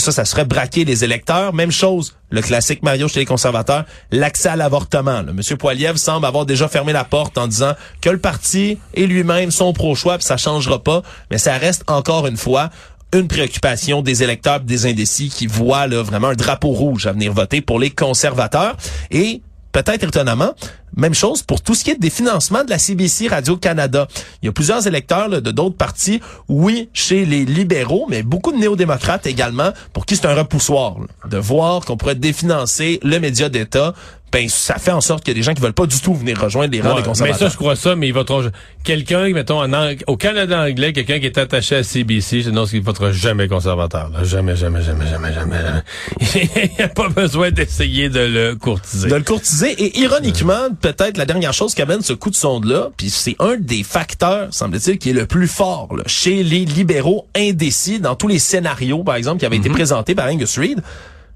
Ça, 0.00 0.12
ça 0.12 0.24
serait 0.24 0.44
braquer 0.44 0.84
les 0.84 1.04
électeurs. 1.04 1.52
Même 1.52 1.70
chose, 1.70 2.14
le 2.30 2.42
classique 2.42 2.82
Mario 2.82 3.08
chez 3.08 3.20
les 3.20 3.26
conservateurs, 3.26 3.84
l'accès 4.10 4.48
à 4.48 4.56
l'avortement. 4.56 5.22
Monsieur 5.34 5.56
Poiliev 5.56 5.96
semble 5.96 6.26
avoir 6.26 6.46
déjà 6.46 6.68
fermé 6.68 6.92
la 6.92 7.04
porte 7.04 7.38
en 7.38 7.46
disant 7.46 7.74
que 8.00 8.10
le 8.10 8.18
parti 8.18 8.78
et 8.94 9.06
lui-même 9.06 9.50
sont 9.50 9.72
pro-choix, 9.72 10.18
puis 10.18 10.26
ça 10.26 10.36
changera 10.36 10.82
pas. 10.82 11.02
Mais 11.30 11.38
ça 11.38 11.56
reste 11.56 11.84
encore 11.86 12.26
une 12.26 12.36
fois 12.36 12.70
une 13.12 13.28
préoccupation 13.28 14.02
des 14.02 14.22
électeurs 14.22 14.60
des 14.60 14.86
indécis 14.86 15.30
qui 15.30 15.46
voient 15.46 15.86
là, 15.86 16.02
vraiment 16.02 16.28
un 16.28 16.34
drapeau 16.34 16.68
rouge 16.68 17.06
à 17.06 17.12
venir 17.12 17.32
voter 17.32 17.60
pour 17.60 17.78
les 17.78 17.90
conservateurs. 17.90 18.76
Et 19.10 19.42
peut-être 19.72 20.04
étonnamment, 20.04 20.54
même 20.96 21.14
chose 21.14 21.42
pour 21.42 21.60
tout 21.62 21.74
ce 21.74 21.84
qui 21.84 21.90
est 21.90 22.00
des 22.00 22.10
financements 22.10 22.64
de 22.64 22.70
la 22.70 22.78
CBC 22.78 23.28
Radio-Canada. 23.28 24.06
Il 24.42 24.46
y 24.46 24.48
a 24.48 24.52
plusieurs 24.52 24.86
électeurs 24.86 25.28
là, 25.28 25.40
de 25.40 25.50
d'autres 25.50 25.76
partis, 25.76 26.20
oui, 26.48 26.88
chez 26.92 27.24
les 27.24 27.44
libéraux, 27.44 28.06
mais 28.08 28.22
beaucoup 28.22 28.52
de 28.52 28.58
néo-démocrates 28.58 29.26
également, 29.26 29.70
pour 29.92 30.06
qui 30.06 30.16
c'est 30.16 30.26
un 30.26 30.34
repoussoir 30.34 30.96
là, 31.00 31.06
de 31.28 31.38
voir 31.38 31.84
qu'on 31.84 31.96
pourrait 31.96 32.14
définancer 32.14 33.00
le 33.02 33.18
média 33.18 33.48
d'État 33.48 33.94
ben 34.32 34.48
ça 34.48 34.76
fait 34.76 34.92
en 34.92 35.00
sorte 35.00 35.24
qu'il 35.24 35.32
y 35.32 35.36
a 35.36 35.40
des 35.40 35.42
gens 35.42 35.54
qui 35.54 35.60
veulent 35.60 35.72
pas 35.72 35.86
du 35.86 36.00
tout 36.00 36.14
venir 36.14 36.40
rejoindre 36.40 36.72
les 36.72 36.80
rangs 36.80 36.90
Ouais, 36.94 37.02
des 37.02 37.08
conservateurs. 37.08 37.36
Mais 37.40 37.46
ça, 37.48 37.52
je 37.52 37.56
crois 37.56 37.74
ça, 37.74 37.96
mais 37.96 38.06
il 38.06 38.12
votera 38.14 38.42
quelqu'un, 38.84 39.28
mettons, 39.32 39.60
en 39.60 39.72
ang- 39.72 39.96
au 40.06 40.16
Canada 40.16 40.60
anglais, 40.60 40.92
quelqu'un 40.92 41.18
qui 41.18 41.26
est 41.26 41.36
attaché 41.36 41.74
à 41.74 41.82
CBC, 41.82 42.42
je 42.42 42.50
pense 42.50 42.70
qu'il 42.70 42.80
votera 42.80 43.10
jamais 43.10 43.48
conservateur. 43.48 44.08
là. 44.10 44.22
Jamais, 44.22 44.54
jamais, 44.54 44.82
jamais, 44.82 45.04
jamais, 45.08 45.32
jamais. 45.34 45.56
jamais. 45.64 46.48
il 46.62 46.70
n'y 46.78 46.84
a 46.84 46.86
pas 46.86 47.08
besoin 47.08 47.50
d'essayer 47.50 48.08
de 48.08 48.20
le 48.20 48.54
courtiser. 48.54 49.08
de 49.08 49.16
le 49.16 49.24
courtiser. 49.24 49.72
Et 49.82 49.98
ironiquement, 49.98 50.68
peut-être 50.80 51.16
la 51.16 51.26
dernière 51.26 51.52
chose 51.52 51.74
qui 51.74 51.82
amène 51.82 52.02
ce 52.02 52.12
coup 52.12 52.30
de 52.30 52.34
sonde-là, 52.36 52.90
puis 52.96 53.10
c'est 53.10 53.36
un 53.38 53.56
des 53.56 53.82
facteurs, 53.82 54.48
semble-t-il, 54.52 54.98
qui 54.98 55.10
est 55.10 55.14
le 55.14 55.26
plus 55.26 55.48
fort 55.48 55.94
là, 55.96 56.02
chez 56.06 56.42
les 56.42 56.64
libéraux 56.64 57.26
indécis 57.36 58.00
dans 58.00 58.16
tous 58.16 58.28
les 58.28 58.38
scénarios, 58.38 59.04
par 59.04 59.16
exemple, 59.16 59.40
qui 59.40 59.46
avaient 59.46 59.56
été 59.56 59.70
présentés 59.70 60.14
par 60.14 60.26
Angus 60.26 60.58
Reid. 60.58 60.82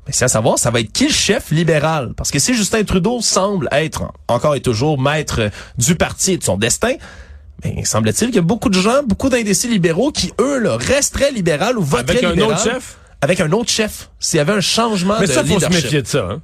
Mais 0.07 0.13
c'est 0.13 0.27
à 0.27 0.29
savoir, 0.29 0.59
ça 0.59 0.71
va 0.71 0.81
être 0.81 0.93
qui 0.93 1.07
le 1.07 1.13
chef 1.13 1.51
libéral? 1.51 2.13
Parce 2.15 2.31
que 2.31 2.39
si 2.39 2.55
Justin 2.55 2.85
Trudeau 2.85 3.21
semble 3.23 3.69
être 3.73 4.13
encore 4.29 4.55
et 4.55 4.61
toujours 4.61 5.01
maître 5.01 5.51
du 5.79 5.95
parti 5.95 6.33
et 6.33 6.39
de 6.39 6.45
son 6.45 6.59
destin, 6.59 6.95
mais 7.65 7.85
semble-t-il 7.85 8.27
qu'il 8.27 8.37
y 8.37 8.39
a 8.39 8.43
beaucoup 8.43 8.69
de 8.69 8.79
gens, 8.79 9.03
beaucoup 9.07 9.31
d'indécis 9.31 9.69
libéraux 9.69 10.13
qui, 10.13 10.33
eux, 10.41 10.59
là, 10.59 10.77
resteraient 10.77 11.33
libéral 11.33 11.79
ou 11.79 11.83
voteraient 11.83 12.25
Avec 12.25 12.39
un 12.39 12.43
autre 12.43 12.63
chef? 12.63 12.97
Avec 13.23 13.41
un 13.41 13.53
autre 13.53 13.71
chef. 13.71 14.11
S'il 14.21 14.37
y 14.37 14.41
avait 14.41 14.53
un 14.53 14.61
changement 14.61 15.15
Mais 15.19 15.27
de 15.27 15.33
ça, 15.33 15.41
faut 15.41 15.47
se 15.49 15.55
leadership. 15.55 15.85
méfier 15.85 16.03
de 16.03 16.07
ça. 16.07 16.29
Hein? 16.31 16.43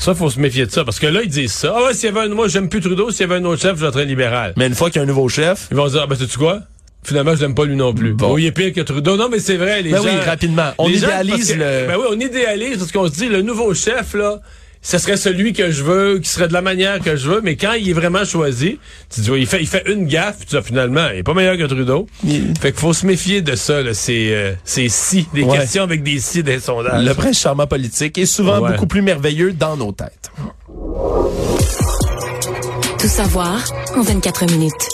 Ça, 0.00 0.14
faut 0.14 0.30
se 0.30 0.40
méfier 0.40 0.66
de 0.66 0.70
ça. 0.70 0.84
Parce 0.84 0.98
que 0.98 1.06
là, 1.06 1.20
ils 1.22 1.28
disent 1.28 1.52
ça. 1.52 1.74
Ah 1.76 1.84
ouais, 1.84 1.94
s'il 1.94 2.06
y 2.06 2.08
avait 2.08 2.26
un, 2.26 2.34
moi, 2.34 2.48
j'aime 2.48 2.68
plus 2.68 2.80
Trudeau. 2.80 3.10
S'il 3.10 3.20
y 3.20 3.24
avait 3.24 3.36
un 3.36 3.44
autre 3.44 3.60
chef, 3.62 3.76
je 3.78 3.84
voterais 3.84 4.06
libéral. 4.06 4.54
Mais 4.56 4.66
une 4.66 4.74
fois 4.74 4.88
qu'il 4.90 4.96
y 4.96 5.00
a 5.00 5.02
un 5.02 5.06
nouveau 5.06 5.28
chef, 5.28 5.68
Ils 5.70 5.76
vont 5.76 5.86
dire, 5.88 6.00
ah, 6.02 6.06
ben, 6.06 6.16
sais-tu 6.16 6.38
quoi? 6.38 6.60
Finalement, 7.02 7.34
je 7.34 7.40
l'aime 7.42 7.54
pas 7.54 7.64
lui 7.64 7.76
non 7.76 7.94
plus. 7.94 8.12
Bon. 8.14 8.32
Oh, 8.32 8.38
il 8.38 8.46
est 8.46 8.52
pire 8.52 8.72
que 8.72 8.80
Trudeau. 8.80 9.16
Non, 9.16 9.28
mais 9.30 9.38
c'est 9.38 9.56
vrai, 9.56 9.82
les 9.82 9.90
Ben 9.90 9.98
gens. 9.98 10.04
oui, 10.04 10.16
rapidement. 10.24 10.70
On 10.78 10.88
gens, 10.88 10.94
idéalise 10.94 11.52
que- 11.52 11.58
le- 11.58 11.86
Ben 11.86 11.96
oui, 11.98 12.04
on 12.10 12.18
idéalise 12.20 12.78
parce 12.78 12.92
qu'on 12.92 13.06
se 13.06 13.12
dit, 13.12 13.28
le 13.28 13.42
nouveau 13.42 13.72
chef, 13.74 14.14
là, 14.14 14.40
ce 14.82 14.96
serait 14.98 15.16
celui 15.18 15.52
que 15.52 15.70
je 15.70 15.82
veux, 15.84 16.18
qui 16.20 16.28
serait 16.30 16.48
de 16.48 16.52
la 16.54 16.62
manière 16.62 17.00
que 17.00 17.14
je 17.16 17.28
veux, 17.28 17.40
mais 17.42 17.56
quand 17.56 17.72
il 17.74 17.88
est 17.90 17.92
vraiment 17.92 18.24
choisi, 18.24 18.78
tu 19.14 19.20
dis, 19.20 19.30
ouais, 19.30 19.40
il 19.40 19.46
fait, 19.46 19.60
il 19.60 19.66
fait 19.66 19.82
une 19.92 20.06
gaffe, 20.06 20.38
puis 20.38 20.46
tu 20.46 20.56
dis, 20.56 20.62
finalement, 20.66 21.06
il 21.12 21.18
est 21.18 21.22
pas 21.22 21.34
meilleur 21.34 21.58
que 21.58 21.64
Trudeau. 21.64 22.06
Il- 22.24 22.54
Fait 22.58 22.72
qu'il 22.72 22.80
faut 22.80 22.92
se 22.94 23.04
méfier 23.06 23.42
de 23.42 23.54
ça, 23.56 23.82
là, 23.82 23.92
c'est, 23.92 24.32
euh, 24.34 24.52
si, 24.64 25.28
des 25.34 25.42
Ouais. 25.42 25.58
questions 25.58 25.82
avec 25.82 26.02
des 26.02 26.18
si 26.18 26.42
des 26.42 26.60
sondages. 26.60 27.04
Le 27.04 27.12
prince 27.14 27.38
charmant 27.40 27.66
politique 27.66 28.16
est 28.16 28.24
souvent 28.26 28.60
Ouais. 28.60 28.72
beaucoup 28.72 28.86
plus 28.86 29.02
merveilleux 29.02 29.52
dans 29.52 29.76
nos 29.76 29.92
têtes. 29.92 30.30
Tout 32.98 33.08
savoir 33.08 33.62
en 33.96 34.02
24 34.02 34.46
minutes. 34.46 34.88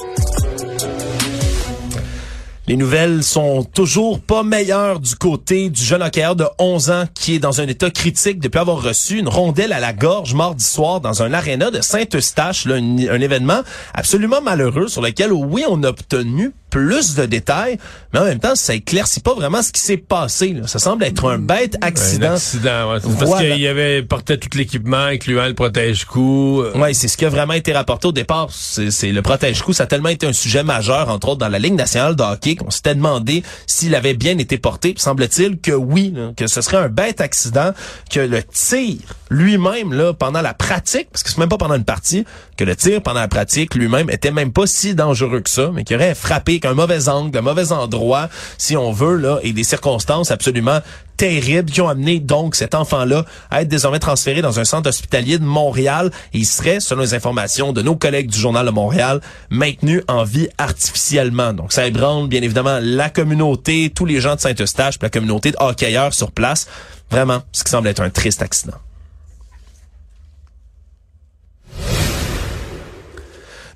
Les 2.69 2.77
nouvelles 2.77 3.23
sont 3.23 3.63
toujours 3.63 4.19
pas 4.19 4.43
meilleures 4.43 4.99
du 4.99 5.15
côté 5.15 5.71
du 5.71 5.81
jeune 5.81 6.03
hockeyeur 6.03 6.35
de 6.35 6.47
11 6.59 6.91
ans 6.91 7.05
qui 7.15 7.37
est 7.37 7.39
dans 7.39 7.61
un 7.61 7.69
état 7.69 7.91
critique 7.91 8.41
depuis 8.41 8.59
avoir 8.59 8.83
reçu 8.83 9.19
une 9.21 9.29
rondelle 9.29 9.73
à 9.73 9.79
la 9.79 9.93
gorge 9.93 10.35
mardi 10.35 10.65
soir 10.65 11.01
dans 11.01 11.23
un 11.23 11.33
aréna 11.33 11.71
de 11.71 11.81
Saint-Eustache, 11.81 12.67
un 12.67 13.21
événement 13.21 13.61
absolument 13.95 14.43
malheureux 14.43 14.89
sur 14.89 15.01
lequel, 15.01 15.33
oui, 15.33 15.63
on 15.69 15.85
a 15.85 15.91
obtenu 15.91 16.55
plus 16.71 17.15
de 17.15 17.25
détails, 17.27 17.79
mais 18.13 18.19
en 18.19 18.25
même 18.25 18.39
temps, 18.41 18.55
ça 18.55 18.75
éclaircit 18.75 19.21
pas 19.21 19.35
vraiment 19.35 19.63
ce 19.63 19.73
qui 19.73 19.81
s'est 19.81 19.97
passé. 19.97 20.53
là. 20.53 20.67
Ça 20.67 20.79
semble 20.79 21.05
être 21.05 21.29
un 21.31 21.39
bête 21.39 21.77
accident. 21.81 22.31
Un 22.31 22.35
accident, 22.35 22.93
ouais. 22.93 22.99
Parce 23.19 23.41
qu'il 23.41 23.59
y 23.59 23.67
avait 23.69 24.03
porté 24.03 24.39
tout 24.39 24.49
l'équipement, 24.59 24.97
incluant 25.05 25.47
le 25.47 25.55
protège-cou. 25.55 26.63
euh, 26.63 26.73
Oui, 26.75 26.95
c'est 26.95 27.09
ce 27.09 27.17
qui 27.17 27.25
a 27.25 27.29
vraiment 27.29 27.53
été 27.55 27.73
rapporté 27.73 28.09
au 28.09 28.13
départ. 28.13 28.49
C'est 28.51 28.91
c'est 28.91 29.13
le 29.13 29.23
protège-coup. 29.23 29.73
Ça 29.73 29.85
a 29.85 29.87
tellement 29.87 30.09
été 30.09 30.27
un 30.27 30.33
sujet 30.33 30.63
majeur, 30.65 31.09
entre 31.09 31.29
autres, 31.29 31.39
dans 31.39 31.49
la 31.49 31.59
Ligue 31.59 31.75
nationale 31.75 32.17
de 32.17 32.23
hockey, 32.23 32.57
qu'on 32.57 32.71
s'était 32.71 32.95
demandé 32.95 33.43
s'il 33.67 33.95
avait 33.95 34.15
bien 34.15 34.37
été 34.39 34.59
porté. 34.59 34.93
Puis 34.93 35.03
Semble-t-il 35.03 35.59
que 35.59 35.73
oui, 35.73 36.13
là, 36.15 36.33
que 36.37 36.47
ce 36.47 36.61
serait 36.61 36.79
un 36.79 36.89
bête 36.89 37.21
accident, 37.21 37.73
que 38.11 38.21
le 38.21 38.43
tir 38.43 38.97
lui-même, 39.31 39.93
là, 39.93 40.13
pendant 40.13 40.41
la 40.41 40.55
pratique, 40.55 41.09
parce 41.13 41.23
que 41.23 41.31
c'est 41.31 41.39
même 41.39 41.49
pas 41.49 41.59
pendant 41.59 41.75
une 41.75 41.85
partie, 41.85 42.25
que 42.57 42.65
le 42.65 42.75
tir 42.77 43.03
pendant 43.03 43.21
la 43.21 43.29
pratique 43.29 43.75
lui-même 43.75 44.09
était 44.11 44.31
même 44.31 44.53
pas 44.53 44.67
si 44.67 44.95
dangereux 44.95 45.41
que 45.41 45.51
ça, 45.51 45.71
mais 45.73 45.85
qu'il 45.85 45.97
aurait 45.97 46.15
frappé 46.15 46.61
qu'un 46.67 46.75
mauvais 46.75 47.09
angle, 47.09 47.39
un 47.39 47.43
mauvais 47.43 47.71
endroit, 47.71 48.29
si 48.59 48.77
on 48.77 48.91
veut, 48.91 49.17
là, 49.17 49.39
et 49.43 49.53
des 49.53 49.63
circonstances 49.63 50.33
absolument 50.33 50.81
terribles 51.17 51.71
qui 51.71 51.81
ont 51.81 51.89
amené 51.89 52.19
donc 52.19 52.57
cet 52.57 52.75
enfant-là 52.75 53.25
à 53.51 53.63
être 53.63 53.69
désormais 53.69 54.01
transféré 54.01 54.43
dans 54.43 54.59
un 54.59 54.65
centre 54.65 54.89
hospitalier 54.89 55.39
de 55.39 55.45
Montréal 55.45 56.11
et 56.35 56.39
il 56.39 56.45
serait, 56.45 56.81
selon 56.81 57.03
les 57.03 57.15
informations 57.15 57.73
de 57.73 57.83
nos 57.83 57.97
collègues 57.97 58.31
du 58.31 58.39
Journal 58.39 58.67
de 58.67 58.71
Montréal, 58.71 59.21
maintenu 59.49 60.03
en 60.09 60.25
vie 60.25 60.49
artificiellement. 60.59 61.53
Donc 61.53 61.73
ça 61.73 61.87
ébranle 61.87 62.29
bien 62.29 62.43
évidemment 62.43 62.79
la 62.83 63.11
communauté, 63.11 63.91
tous 63.95 64.05
les 64.05 64.21
gens 64.21 64.35
de 64.35 64.41
Saint-Eustache, 64.41 64.97
la 65.01 65.09
communauté 65.09 65.53
de 65.53 65.57
hockeyeurs 65.59 66.13
sur 66.13 66.33
place. 66.33 66.67
Vraiment, 67.11 67.43
ce 67.53 67.63
qui 67.63 67.71
semble 67.71 67.89
être 67.89 68.03
un 68.03 68.11
triste 68.11 68.43
accident. 68.43 68.77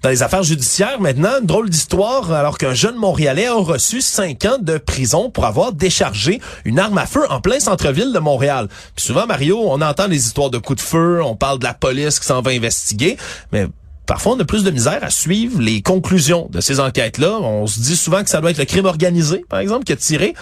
Dans 0.02 0.08
les 0.08 0.22
affaires 0.22 0.42
judiciaires, 0.42 0.98
maintenant, 0.98 1.40
une 1.40 1.46
drôle 1.46 1.68
d'histoire, 1.68 2.32
alors 2.32 2.56
qu'un 2.56 2.72
jeune 2.72 2.96
Montréalais 2.96 3.48
a 3.48 3.54
reçu 3.54 4.00
cinq 4.00 4.46
ans 4.46 4.56
de 4.58 4.78
prison 4.78 5.30
pour 5.30 5.44
avoir 5.44 5.72
déchargé 5.72 6.40
une 6.64 6.78
arme 6.78 6.96
à 6.96 7.04
feu 7.04 7.20
en 7.28 7.42
plein 7.42 7.60
centre-ville 7.60 8.10
de 8.14 8.18
Montréal. 8.18 8.68
Puis 8.96 9.04
souvent, 9.04 9.26
Mario, 9.26 9.60
on 9.62 9.82
entend 9.82 10.08
des 10.08 10.16
histoires 10.16 10.48
de 10.48 10.56
coups 10.56 10.82
de 10.82 10.88
feu, 10.88 11.22
on 11.22 11.36
parle 11.36 11.58
de 11.58 11.64
la 11.64 11.74
police 11.74 12.18
qui 12.18 12.26
s'en 12.26 12.40
va 12.40 12.52
investiguer, 12.52 13.18
mais 13.52 13.66
parfois 14.06 14.32
on 14.32 14.40
a 14.40 14.46
plus 14.46 14.64
de 14.64 14.70
misère 14.70 15.00
à 15.04 15.10
suivre 15.10 15.60
les 15.60 15.82
conclusions 15.82 16.48
de 16.50 16.62
ces 16.62 16.80
enquêtes-là. 16.80 17.38
On 17.38 17.66
se 17.66 17.80
dit 17.80 17.96
souvent 17.96 18.24
que 18.24 18.30
ça 18.30 18.40
doit 18.40 18.52
être 18.52 18.58
le 18.58 18.64
crime 18.64 18.86
organisé, 18.86 19.44
par 19.50 19.58
exemple, 19.58 19.84
qui 19.84 19.92
a 19.92 19.96
tiré. 19.96 20.32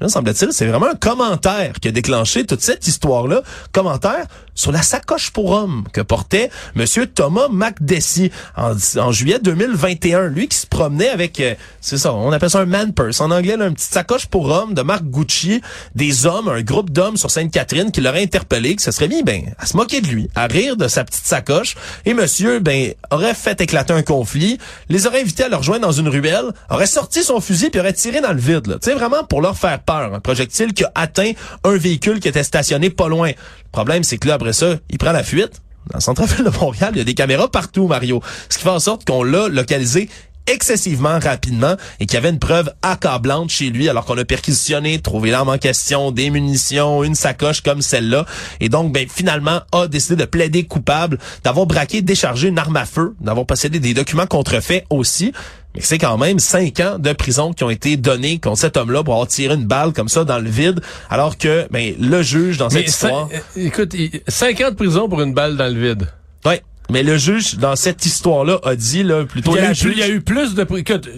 Là, 0.00 0.08
semble-t-il, 0.08 0.52
c'est 0.52 0.66
vraiment 0.66 0.86
un 0.86 0.94
commentaire 0.94 1.72
qui 1.80 1.88
a 1.88 1.90
déclenché 1.90 2.46
toute 2.46 2.60
cette 2.60 2.86
histoire-là. 2.86 3.42
Commentaire 3.72 4.26
sur 4.58 4.72
la 4.72 4.82
sacoche 4.82 5.30
pour 5.30 5.50
homme 5.50 5.84
que 5.92 6.00
portait 6.00 6.50
Monsieur 6.74 7.06
Thomas 7.06 7.48
McDessie 7.50 8.32
en, 8.56 9.12
juillet 9.12 9.38
2021. 9.40 10.26
Lui 10.26 10.48
qui 10.48 10.58
se 10.58 10.66
promenait 10.66 11.08
avec, 11.08 11.38
euh, 11.40 11.54
c'est 11.80 11.96
ça, 11.96 12.12
on 12.12 12.32
appelle 12.32 12.50
ça 12.50 12.58
un 12.58 12.66
man 12.66 12.92
purse. 12.92 13.20
En 13.20 13.30
anglais, 13.30 13.56
là, 13.56 13.66
une 13.68 13.74
petite 13.74 13.92
sacoche 13.92 14.26
pour 14.26 14.50
homme 14.50 14.74
de 14.74 14.82
marque 14.82 15.04
Gucci. 15.04 15.62
Des 15.94 16.26
hommes, 16.26 16.48
un 16.48 16.62
groupe 16.62 16.90
d'hommes 16.90 17.16
sur 17.16 17.30
Sainte-Catherine 17.30 17.92
qui 17.92 18.00
l'auraient 18.00 18.22
interpellé, 18.22 18.74
que 18.74 18.82
ce 18.82 18.90
serait 18.90 19.06
mis, 19.06 19.22
ben, 19.22 19.42
à 19.58 19.66
se 19.66 19.76
moquer 19.76 20.00
de 20.00 20.08
lui, 20.08 20.28
à 20.34 20.46
rire 20.46 20.76
de 20.76 20.88
sa 20.88 21.04
petite 21.04 21.24
sacoche. 21.24 21.76
Et 22.04 22.12
monsieur, 22.12 22.58
ben, 22.58 22.94
aurait 23.12 23.34
fait 23.34 23.60
éclater 23.60 23.92
un 23.92 24.02
conflit, 24.02 24.58
les 24.88 25.06
aurait 25.06 25.20
invités 25.20 25.44
à 25.44 25.48
le 25.48 25.56
rejoindre 25.56 25.86
dans 25.86 25.92
une 25.92 26.08
ruelle, 26.08 26.52
aurait 26.68 26.86
sorti 26.86 27.22
son 27.22 27.40
fusil 27.40 27.70
puis 27.70 27.80
aurait 27.80 27.92
tiré 27.92 28.20
dans 28.20 28.32
le 28.32 28.40
vide. 28.40 28.78
Tu 28.82 28.90
sais, 28.90 28.94
vraiment 28.94 29.22
pour 29.22 29.40
leur 29.40 29.56
faire 29.56 29.78
peur. 29.78 30.14
Un 30.14 30.20
projectile 30.20 30.72
qui 30.72 30.84
a 30.84 30.90
atteint 30.96 31.30
un 31.62 31.76
véhicule 31.76 32.18
qui 32.18 32.26
était 32.26 32.42
stationné 32.42 32.90
pas 32.90 33.08
loin. 33.08 33.30
Problème, 33.72 34.04
c'est 34.04 34.18
que 34.18 34.28
là, 34.28 34.34
après 34.34 34.52
ça, 34.52 34.76
il 34.90 34.98
prend 34.98 35.12
la 35.12 35.22
fuite. 35.22 35.62
Dans 35.90 35.98
le 35.98 36.02
centre-ville 36.02 36.44
de 36.44 36.50
Montréal, 36.50 36.90
il 36.94 36.98
y 36.98 37.00
a 37.00 37.04
des 37.04 37.14
caméras 37.14 37.48
partout, 37.48 37.86
Mario. 37.86 38.22
Ce 38.50 38.58
qui 38.58 38.64
fait 38.64 38.70
en 38.70 38.78
sorte 38.78 39.06
qu'on 39.06 39.22
l'a 39.22 39.48
localisé 39.48 40.08
excessivement 40.48 41.18
rapidement 41.18 41.76
et 42.00 42.06
qu'il 42.06 42.14
y 42.14 42.16
avait 42.16 42.30
une 42.30 42.38
preuve 42.38 42.72
accablante 42.82 43.50
chez 43.50 43.70
lui 43.70 43.88
alors 43.88 44.04
qu'on 44.04 44.16
a 44.16 44.24
perquisitionné, 44.24 44.98
trouvé 44.98 45.30
l'arme 45.30 45.50
en 45.50 45.58
question, 45.58 46.10
des 46.10 46.30
munitions, 46.30 47.04
une 47.04 47.14
sacoche 47.14 47.60
comme 47.60 47.82
celle-là 47.82 48.24
et 48.60 48.68
donc 48.68 48.92
ben 48.92 49.06
finalement 49.08 49.60
a 49.72 49.88
décidé 49.88 50.16
de 50.16 50.24
plaider 50.24 50.64
coupable 50.64 51.18
d'avoir 51.44 51.66
braqué, 51.66 52.02
déchargé 52.02 52.48
une 52.48 52.58
arme 52.58 52.76
à 52.76 52.86
feu, 52.86 53.14
d'avoir 53.20 53.46
possédé 53.46 53.78
des 53.78 53.94
documents 53.94 54.26
contrefaits 54.26 54.84
aussi. 54.90 55.32
Mais 55.74 55.80
c'est 55.82 55.98
quand 55.98 56.16
même 56.18 56.38
cinq 56.38 56.80
ans 56.80 56.98
de 56.98 57.12
prison 57.12 57.52
qui 57.52 57.62
ont 57.62 57.70
été 57.70 57.96
donnés 57.96 58.38
contre 58.38 58.58
cet 58.58 58.76
homme-là 58.76 59.04
pour 59.04 59.14
avoir 59.14 59.28
tiré 59.28 59.54
une 59.54 59.66
balle 59.66 59.92
comme 59.92 60.08
ça 60.08 60.24
dans 60.24 60.38
le 60.38 60.48
vide, 60.48 60.80
alors 61.10 61.36
que 61.38 61.66
ben, 61.70 61.94
le 62.00 62.22
juge 62.22 62.56
dans 62.56 62.70
cette 62.70 62.80
Mais 62.84 62.88
histoire... 62.88 63.28
euh, 63.56 63.60
écoute, 63.66 63.94
cinq 64.28 64.60
ans 64.62 64.70
de 64.70 64.74
prison 64.76 65.08
pour 65.08 65.20
une 65.20 65.34
balle 65.34 65.56
dans 65.56 65.72
le 65.72 65.80
vide. 65.80 66.08
Ouais, 66.46 66.62
mais 66.90 67.02
le 67.02 67.16
juge 67.18 67.56
dans 67.56 67.76
cette 67.76 68.04
histoire-là 68.06 68.58
a 68.64 68.74
dit 68.76 69.02
là 69.02 69.24
plutôt 69.24 69.52
Il 69.52 69.56
y, 69.56 69.58
a 69.58 69.62
la 69.64 69.72
eu, 69.72 69.74
plus- 69.74 69.92
il 69.92 69.98
y 69.98 70.02
a 70.02 70.08
eu 70.08 70.20
plus 70.22 70.54
de... 70.54 70.66
Écoute, 70.78 71.08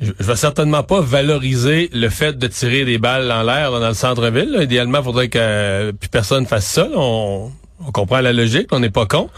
je, 0.00 0.12
vais 0.18 0.36
certainement 0.36 0.82
pas 0.82 1.00
valoriser 1.00 1.88
le 1.92 2.08
fait 2.10 2.36
de 2.36 2.46
tirer 2.48 2.84
des 2.84 2.98
balles 2.98 3.30
en 3.30 3.42
l'air 3.44 3.70
dans 3.70 3.88
le 3.88 3.94
centre-ville. 3.94 4.50
là. 4.50 4.62
Idéalement, 4.64 4.98
il 4.98 5.04
faudrait 5.04 5.28
que 5.28 5.38
euh, 5.40 5.92
plus 5.92 6.08
personne 6.08 6.44
fasse 6.46 6.66
ça. 6.66 6.82
là. 6.82 6.96
On, 6.96 7.50
on 7.86 7.92
comprend 7.92 8.20
la 8.20 8.32
logique, 8.32 8.66
on 8.72 8.80
n'est 8.80 8.90
pas 8.90 9.06
con. 9.06 9.30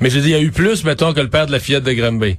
Mais 0.00 0.10
je 0.10 0.18
dis, 0.20 0.28
il 0.28 0.32
y 0.32 0.34
a 0.34 0.40
eu 0.40 0.52
plus, 0.52 0.84
mettons, 0.84 1.12
que 1.12 1.20
le 1.20 1.28
père 1.28 1.46
de 1.46 1.52
la 1.52 1.58
fillette 1.58 1.84
de 1.84 1.92
Granby. 1.92 2.36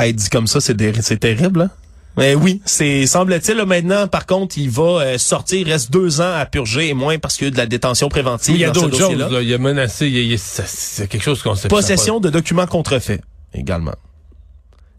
Hey, 0.00 0.14
dit 0.14 0.28
comme 0.30 0.46
ça, 0.46 0.60
c'est 0.60 0.76
terrible. 1.18 1.62
Hein? 1.62 1.70
Mais 2.16 2.34
oui, 2.34 2.60
c'est 2.64 3.06
semble-t-il 3.06 3.56
là, 3.56 3.64
maintenant. 3.64 4.08
Par 4.08 4.26
contre, 4.26 4.58
il 4.58 4.68
va 4.68 4.82
euh, 4.82 5.18
sortir. 5.18 5.60
Il 5.60 5.70
reste 5.70 5.90
deux 5.92 6.20
ans 6.20 6.34
à 6.34 6.44
purger 6.44 6.88
et 6.88 6.94
moins 6.94 7.18
parce 7.18 7.36
qu'il 7.36 7.44
y 7.44 7.46
a 7.46 7.48
eu 7.48 7.52
de 7.52 7.56
la 7.56 7.66
détention 7.66 8.08
préventive. 8.08 8.54
Il 8.56 8.60
y 8.60 8.64
a 8.64 8.70
d'autres 8.70 8.98
choses. 8.98 9.16
Là. 9.16 9.40
Il 9.40 9.54
a 9.54 9.58
menacé. 9.58 10.08
il 10.08 10.24
y 10.26 10.34
a- 10.34 10.38
ça- 10.38 10.64
C'est 10.66 11.06
quelque 11.06 11.22
chose 11.22 11.40
qu'on 11.42 11.54
sait 11.54 11.68
Possession 11.68 12.18
de 12.20 12.28
documents 12.28 12.66
contrefaits 12.66 13.20
également. 13.54 13.94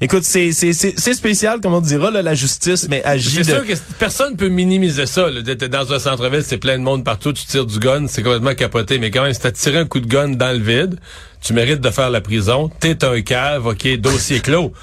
Écoute, 0.04 0.24
c'est 0.24 0.52
c'est 0.52 0.74
c'est 0.74 1.14
spécial, 1.14 1.62
comme 1.62 1.76
on 1.76 1.80
dira, 1.82 2.10
là, 2.10 2.24
la 2.24 2.34
justice, 2.34 2.88
mais 2.90 3.04
agit 3.04 3.30
C'est 3.30 3.40
de... 3.42 3.46
sûr 3.58 3.68
que 3.68 3.74
personne 4.00 4.36
peut 4.36 4.50
minimiser 4.50 5.06
ça. 5.06 5.28
T'es 5.46 5.70
dans 5.70 5.94
un 5.94 6.00
centre-ville, 6.00 6.42
c'est 6.44 6.58
plein 6.58 6.80
de 6.80 6.84
monde 6.84 7.04
partout, 7.04 7.32
tu 7.34 7.46
tires 7.46 7.68
du 7.68 7.78
gun, 7.78 8.08
c'est 8.08 8.24
complètement 8.24 8.56
capoté. 8.56 8.98
Mais 8.98 9.12
quand 9.12 9.22
même, 9.22 9.34
si 9.34 9.40
t'as 9.42 9.52
tiré 9.52 9.78
un 9.78 9.86
coup 9.86 10.00
de 10.00 10.08
gun 10.08 10.30
dans 10.30 10.52
le 10.58 10.64
vide, 10.64 11.00
tu 11.42 11.54
mérites 11.54 11.82
de 11.82 11.90
faire 11.92 12.10
la 12.10 12.20
prison. 12.20 12.72
T'es 12.80 13.04
un 13.06 13.22
cave, 13.22 13.68
ok, 13.68 13.98
dossier 14.00 14.40
clos. 14.40 14.74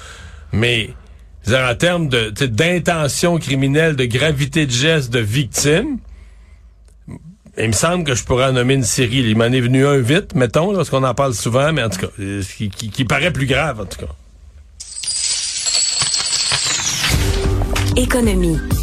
Mais 0.53 0.91
en 1.49 1.75
termes 1.75 2.07
de 2.07 2.29
d'intention 2.45 3.39
criminelle, 3.39 3.97
de 3.97 4.05
gravité 4.05 4.65
de 4.67 4.71
geste, 4.71 5.11
de 5.11 5.19
victime, 5.19 5.97
il 7.57 7.67
me 7.67 7.73
semble 7.73 8.05
que 8.05 8.15
je 8.15 8.23
pourrais 8.23 8.45
en 8.45 8.53
nommer 8.53 8.75
une 8.75 8.83
série. 8.85 9.17
Il 9.17 9.35
m'en 9.35 9.43
est 9.45 9.59
venu 9.59 9.85
un 9.85 9.97
vite, 9.97 10.33
mettons, 10.33 10.71
là, 10.71 10.77
parce 10.77 10.89
qu'on 10.89 11.03
en 11.03 11.13
parle 11.13 11.33
souvent, 11.33 11.73
mais 11.73 11.83
en 11.83 11.89
tout 11.89 11.99
cas, 11.99 12.07
euh, 12.21 12.41
qui, 12.57 12.69
qui- 12.69 12.89
qui 12.89 13.03
paraît 13.03 13.33
plus 13.33 13.47
grave, 13.47 13.81
en 13.81 13.85
tout 13.85 13.99
cas. 13.99 14.13
Économie. 17.99 18.78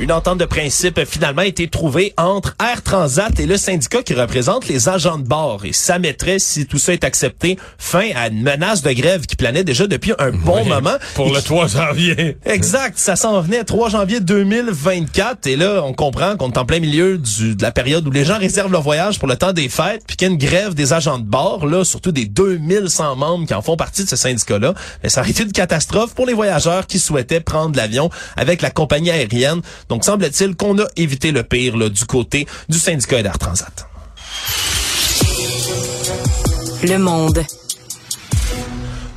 Une 0.00 0.12
entente 0.12 0.38
de 0.38 0.46
principe 0.46 0.96
a 0.96 1.04
finalement 1.04 1.42
été 1.42 1.68
trouvée 1.68 2.14
entre 2.16 2.56
Air 2.58 2.82
Transat 2.82 3.38
et 3.38 3.44
le 3.44 3.58
syndicat 3.58 4.02
qui 4.02 4.14
représente 4.14 4.66
les 4.66 4.88
agents 4.88 5.18
de 5.18 5.24
bord. 5.28 5.66
Et 5.66 5.74
ça 5.74 5.98
mettrait, 5.98 6.38
si 6.38 6.64
tout 6.64 6.78
ça 6.78 6.94
est 6.94 7.04
accepté, 7.04 7.58
fin 7.76 8.08
à 8.16 8.28
une 8.28 8.40
menace 8.42 8.80
de 8.80 8.90
grève 8.92 9.26
qui 9.26 9.36
planait 9.36 9.62
déjà 9.62 9.86
depuis 9.86 10.14
un 10.18 10.30
bon 10.30 10.62
Oui, 10.62 10.68
moment. 10.70 10.94
Pour 11.14 11.26
Et 11.26 11.32
le 11.32 11.38
qui- 11.40 11.44
3 11.44 11.66
janvier. 11.66 12.38
Exact, 12.46 12.98
ça 12.98 13.14
s'en 13.14 13.42
venait 13.42 13.62
3 13.62 13.90
janvier 13.90 14.20
2024 14.20 15.46
et 15.46 15.56
là 15.56 15.82
on 15.84 15.92
comprend 15.92 16.34
qu'on 16.38 16.50
est 16.50 16.56
en 16.58 16.64
plein 16.64 16.80
milieu 16.80 17.18
du, 17.18 17.54
de 17.54 17.62
la 17.62 17.70
période 17.70 18.06
où 18.08 18.10
les 18.10 18.24
gens 18.24 18.38
réservent 18.38 18.72
leur 18.72 18.80
voyage 18.82 19.18
pour 19.18 19.28
le 19.28 19.36
temps 19.36 19.52
des 19.52 19.68
fêtes 19.68 20.02
puis 20.06 20.16
qu'il 20.16 20.28
y 20.28 20.30
a 20.30 20.32
une 20.32 20.38
grève 20.38 20.72
des 20.72 20.94
agents 20.94 21.18
de 21.18 21.24
bord 21.24 21.66
là, 21.66 21.84
surtout 21.84 22.10
des 22.12 22.24
2100 22.24 23.16
membres 23.16 23.46
qui 23.46 23.52
en 23.52 23.60
font 23.60 23.76
partie 23.76 24.04
de 24.04 24.08
ce 24.08 24.16
syndicat-là. 24.16 24.72
Mais 25.02 25.10
ça 25.10 25.20
aurait 25.20 25.30
été 25.30 25.42
une 25.42 25.52
catastrophe 25.52 26.14
pour 26.14 26.24
les 26.24 26.32
voyageurs 26.32 26.86
qui 26.86 26.98
souhaitaient 26.98 27.40
prendre 27.40 27.76
l'avion 27.76 28.08
avec 28.38 28.62
la 28.62 28.70
compagnie 28.70 29.10
aérienne. 29.10 29.60
Donc 29.90 30.04
semble-t-il 30.04 30.54
qu'on 30.54 30.78
a 30.78 30.86
évité 30.96 31.32
le 31.32 31.42
pire 31.42 31.76
là, 31.76 31.88
du 31.88 32.04
côté 32.04 32.46
du 32.68 32.78
syndicat 32.78 33.22
d'Air 33.22 33.38
Transat. 33.38 33.86
Le 36.84 36.96
monde. 36.96 37.44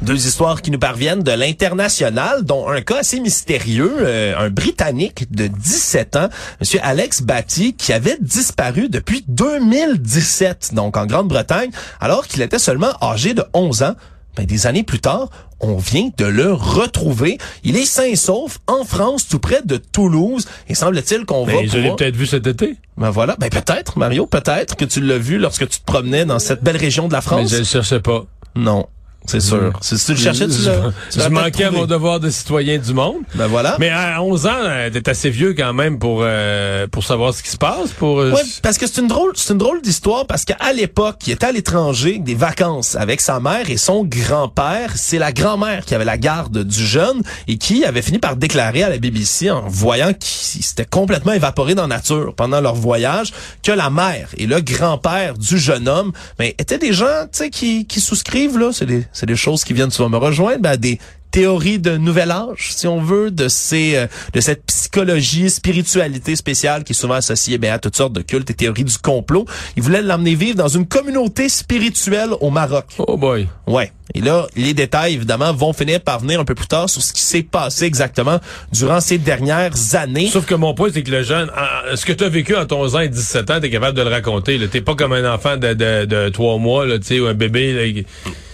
Deux 0.01 0.27
histoires 0.27 0.61
qui 0.63 0.71
nous 0.71 0.79
parviennent 0.79 1.21
de 1.21 1.31
l'international, 1.31 2.43
dont 2.43 2.67
un 2.67 2.81
cas 2.81 2.97
assez 2.97 3.19
mystérieux, 3.19 3.93
euh, 3.99 4.33
un 4.37 4.49
Britannique 4.49 5.31
de 5.31 5.47
17 5.47 6.15
ans, 6.17 6.29
Monsieur 6.59 6.79
Alex 6.83 7.21
Batty, 7.21 7.73
qui 7.73 7.93
avait 7.93 8.17
disparu 8.19 8.89
depuis 8.89 9.23
2017, 9.27 10.71
donc 10.73 10.97
en 10.97 11.05
Grande-Bretagne, 11.05 11.69
alors 12.01 12.27
qu'il 12.27 12.41
était 12.41 12.59
seulement 12.59 12.91
âgé 13.01 13.33
de 13.33 13.45
11 13.53 13.83
ans. 13.83 13.95
Ben, 14.35 14.45
des 14.45 14.65
années 14.67 14.83
plus 14.83 14.99
tard, 14.99 15.29
on 15.59 15.77
vient 15.77 16.09
de 16.17 16.25
le 16.25 16.51
retrouver. 16.53 17.37
Il 17.63 17.77
est 17.77 17.85
sain 17.85 18.05
et 18.05 18.15
sauf 18.15 18.59
en 18.67 18.83
France, 18.83 19.27
tout 19.27 19.39
près 19.39 19.61
de 19.63 19.77
Toulouse. 19.77 20.47
Et 20.67 20.75
semble-t-il 20.75 21.25
qu'on 21.25 21.45
va 21.45 21.53
Mais 21.53 21.67
je 21.67 21.73
l'ai 21.77 21.81
pouvoir... 21.81 21.95
peut-être 21.97 22.15
vu 22.15 22.25
cet 22.25 22.47
été. 22.47 22.77
Ben 22.97 23.09
voilà, 23.11 23.35
ben 23.39 23.49
peut-être, 23.49 23.97
Mario, 23.97 24.25
peut-être 24.25 24.75
que 24.75 24.85
tu 24.85 25.01
l'as 25.01 25.17
vu 25.17 25.37
lorsque 25.37 25.67
tu 25.67 25.79
te 25.79 25.85
promenais 25.85 26.25
dans 26.25 26.39
cette 26.39 26.63
belle 26.63 26.77
région 26.77 27.07
de 27.07 27.13
la 27.13 27.19
Mais 27.19 27.25
France. 27.25 27.49
je 27.51 27.57
le 27.57 27.63
cherchais 27.63 27.99
pas. 27.99 28.25
Non, 28.55 28.87
c'est 29.25 29.39
sûr. 29.39 29.71
Si 29.81 29.97
tu 30.05 30.11
le 30.11 30.17
cherchais, 30.17 30.47
tu 30.47 30.53
Je, 30.53 31.29
manquais 31.29 31.65
à 31.65 31.71
mon 31.71 31.85
devoir 31.85 32.19
de 32.19 32.29
citoyen 32.29 32.77
du 32.77 32.93
monde. 32.93 33.21
Ben 33.35 33.47
voilà. 33.47 33.77
Mais 33.79 33.89
à 33.89 34.21
11 34.21 34.45
ans, 34.47 34.51
euh, 34.53 34.89
t'es 34.89 35.09
assez 35.09 35.29
vieux 35.29 35.53
quand 35.53 35.73
même 35.73 35.97
pour 35.97 36.21
euh, 36.23 36.87
pour 36.87 37.03
savoir 37.03 37.33
ce 37.33 37.41
qui 37.41 37.49
se 37.49 37.57
passe. 37.57 37.91
Pour 37.97 38.19
euh, 38.19 38.31
Ouais, 38.31 38.41
parce 38.61 38.77
que 38.77 38.87
c'est 38.87 39.01
une 39.01 39.07
drôle, 39.07 39.31
c'est 39.35 39.53
une 39.53 39.59
drôle 39.59 39.81
d'histoire 39.81 40.27
parce 40.27 40.45
qu'à 40.45 40.73
l'époque, 40.73 41.17
il 41.27 41.33
était 41.33 41.45
à 41.45 41.51
l'étranger 41.51 42.19
des 42.19 42.35
vacances 42.35 42.95
avec 42.95 43.21
sa 43.21 43.39
mère 43.39 43.69
et 43.69 43.77
son 43.77 44.03
grand-père. 44.03 44.91
C'est 44.95 45.19
la 45.19 45.31
grand-mère 45.31 45.85
qui 45.85 45.95
avait 45.95 46.05
la 46.05 46.17
garde 46.17 46.63
du 46.63 46.85
jeune 46.85 47.21
et 47.47 47.57
qui 47.57 47.85
avait 47.85 48.01
fini 48.01 48.19
par 48.19 48.35
déclarer 48.35 48.83
à 48.83 48.89
la 48.89 48.97
BBC 48.97 49.49
en 49.49 49.67
voyant 49.67 50.13
qu'il 50.13 50.63
s'était 50.63 50.85
complètement 50.85 51.33
évaporé 51.33 51.75
dans 51.75 51.83
la 51.83 51.95
nature 51.95 52.33
pendant 52.35 52.61
leur 52.61 52.75
voyage 52.75 53.31
que 53.61 53.71
la 53.71 53.89
mère 53.89 54.29
et 54.37 54.47
le 54.47 54.59
grand-père 54.61 55.37
du 55.37 55.57
jeune 55.57 55.87
homme, 55.87 56.11
ben, 56.37 56.51
étaient 56.57 56.77
des 56.77 56.93
gens, 56.93 57.23
tu 57.23 57.37
sais, 57.37 57.49
qui, 57.49 57.85
qui 57.85 58.01
souscrivent 58.01 58.57
là. 58.57 58.71
C'est 58.73 58.85
des, 58.85 59.05
c'est 59.13 59.25
des 59.25 59.35
choses 59.35 59.63
qui 59.63 59.73
viennent 59.73 59.91
souvent 59.91 60.09
me 60.09 60.17
rejoindre, 60.17 60.61
ben, 60.61 60.75
des 60.75 60.99
théorie 61.33 61.79
de 61.79 61.97
nouvel 61.97 62.29
âge, 62.31 62.69
si 62.69 62.85
on 62.87 63.01
veut, 63.01 63.31
de 63.31 63.47
ces 63.47 63.95
euh, 63.95 64.07
de 64.33 64.39
cette 64.39 64.63
psychologie, 64.67 65.49
spiritualité 65.49 66.35
spéciale 66.35 66.83
qui 66.83 66.93
est 66.93 66.95
souvent 66.95 67.15
associée 67.15 67.57
ben, 67.57 67.73
à 67.73 67.79
toutes 67.79 67.97
sortes 67.97 68.13
de 68.13 68.21
cultes 68.21 68.49
et 68.51 68.53
théories 68.53 68.83
du 68.83 68.97
complot. 68.99 69.45
Il 69.75 69.81
voulait 69.83 70.03
l'emmener 70.03 70.35
vivre 70.35 70.55
dans 70.57 70.67
une 70.67 70.85
communauté 70.85 71.49
spirituelle 71.49 72.29
au 72.39 72.51
Maroc. 72.51 72.85
Oh 72.99 73.17
boy. 73.17 73.47
Ouais. 73.67 73.91
Et 74.13 74.21
là, 74.21 74.45
les 74.55 74.73
détails, 74.75 75.13
évidemment, 75.15 75.53
vont 75.53 75.73
finir 75.73 75.99
par 75.99 76.19
venir 76.19 76.39
un 76.39 76.45
peu 76.45 76.53
plus 76.53 76.67
tard 76.67 76.87
sur 76.89 77.01
ce 77.01 77.13
qui 77.13 77.21
s'est 77.21 77.41
passé 77.41 77.85
exactement 77.85 78.39
durant 78.71 78.99
ces 78.99 79.17
dernières 79.17 79.71
années. 79.95 80.27
Sauf 80.27 80.45
que 80.45 80.53
mon 80.53 80.75
point, 80.75 80.89
c'est 80.93 81.01
que 81.01 81.09
le 81.09 81.23
jeune, 81.23 81.49
en- 81.49 81.95
ce 81.95 82.05
que 82.05 82.11
tu 82.13 82.23
as 82.23 82.29
vécu 82.29 82.55
en 82.55 82.65
ton 82.67 82.81
11 82.81 82.95
ans 82.95 82.99
et 82.99 83.09
17 83.09 83.49
ans, 83.49 83.59
t'es 83.59 83.71
capable 83.71 83.97
de 83.97 84.03
le 84.03 84.09
raconter. 84.09 84.59
T'es 84.67 84.81
pas 84.81 84.93
comme 84.93 85.13
un 85.13 85.33
enfant 85.33 85.57
de, 85.57 85.73
de, 85.73 86.05
de 86.05 86.29
3 86.29 86.57
mois, 86.59 86.85
là, 86.85 86.99
tu 86.99 87.05
sais, 87.07 87.19
ou 87.19 87.25
un 87.25 87.33
bébé 87.33 87.73
là, 87.73 88.01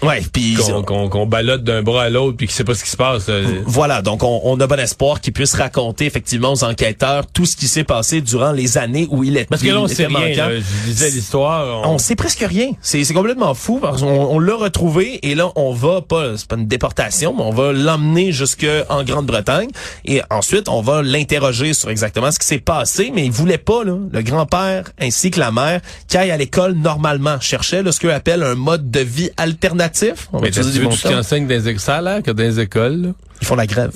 Ouais, 0.02 0.22
qu'on 0.66 0.82
qu'on 0.84 1.10
qu'on 1.10 1.26
ballotte 1.26 1.66
d'un 1.66 1.82
bras 1.82 2.04
à 2.04 2.10
l'autre 2.10 2.38
puis 2.38 2.48
qui 2.48 2.54
sait 2.54 2.64
pas 2.70 2.76
ce 2.76 2.84
qui 2.84 2.90
se 2.90 2.98
passe. 2.98 3.28
là. 3.28 3.40
Voilà, 3.66 4.02
donc 4.02 4.24
on, 4.24 4.42
on 4.44 4.60
a 4.60 4.68
bon 4.68 4.80
espoir 4.80 5.20
qu'il 5.22 5.34
puisse 5.34 5.54
raconter 5.56 6.06
effectivement 6.06 6.54
aux 6.54 6.64
enquêteurs 6.64 7.26
tout 7.28 7.46
ce 7.46 7.56
qui 7.56 7.68
s'est 7.68 7.84
passé 7.84 8.22
durant 8.22 8.52
les 8.52 8.78
années 8.78 9.08
où 9.12 9.24
il 9.24 9.36
était 9.38 9.46
Parce 9.46 9.62
que 9.62 9.68
là, 9.70 9.82
on 9.82 9.88
sait 9.88 10.06
rien. 10.08 10.36
là. 10.36 10.56
Je 10.56 10.86
disais 10.90 11.10
l'histoire. 11.10 11.88
On 11.90 11.98
sait 11.98 12.16
presque 12.16 12.46
rien. 12.48 12.72
C'est 12.82 13.04
complètement 13.14 13.54
fou 13.54 13.80
parce 13.82 14.02
qu'on 14.02 14.08
on 14.36 14.40
l'a 14.40 14.56
retrouvé 14.56 15.20
et 15.28 15.34
là 15.36 15.52
on 15.56 15.74
va 15.74 16.02
pas 16.02 16.38
c'est 16.38 16.48
pas 16.48 16.56
une 16.58 16.68
déportation 16.68 17.34
mais 17.36 17.44
on 17.44 17.52
va 17.52 17.72
l'emmener 17.74 18.32
jusque 18.32 18.68
en 18.90 19.04
Grande-Bretagne 19.04 19.70
et 20.06 20.22
ensuite 20.30 20.70
on 20.70 20.82
va 20.82 21.02
l'interroger 21.02 21.74
sur 21.74 21.90
exactement 21.90 22.32
ce 22.32 22.38
qui 22.40 22.46
s'est 22.46 22.60
passé 22.60 23.12
mais 23.14 23.26
il 23.26 23.32
voulait 23.32 23.58
pas 23.58 23.84
là, 23.84 23.96
le 24.12 24.22
grand-père 24.22 24.84
ainsi 25.02 25.32
que 25.32 25.40
la 25.40 25.52
mère 25.52 25.82
qui 26.08 26.18
aille 26.18 26.32
à 26.32 26.38
l'école 26.38 26.74
normalement 26.74 27.40
cherchait 27.40 27.82
là, 27.82 27.92
ce 27.92 28.00
qu'on 28.00 28.10
appelle 28.10 28.44
un 28.44 28.56
mode 28.56 28.92
de 28.92 29.00
vie 29.00 29.32
alternatif. 29.38 30.28
On 30.34 30.38
va 30.38 30.44
Mais 30.46 30.52
tu 30.52 30.60
des 30.60 30.66
veux 30.66 30.84
bons 30.84 30.90
tout 30.92 30.96
ce 30.98 31.02
qui 31.02 31.08
termes. 31.08 31.20
enseigne 31.20 31.48
dans 31.48 31.56
les 31.56 31.68
écoles, 31.68 31.80
ça 31.80 31.96
a 31.98 32.02
l'air 32.02 32.22
que 32.24 32.32
dans 32.32 32.59
les 32.60 32.64
écoles, 32.66 33.02
là, 33.02 33.10
Ils 33.42 33.48
font 33.48 33.56
la 33.56 33.68
grève. 33.68 33.94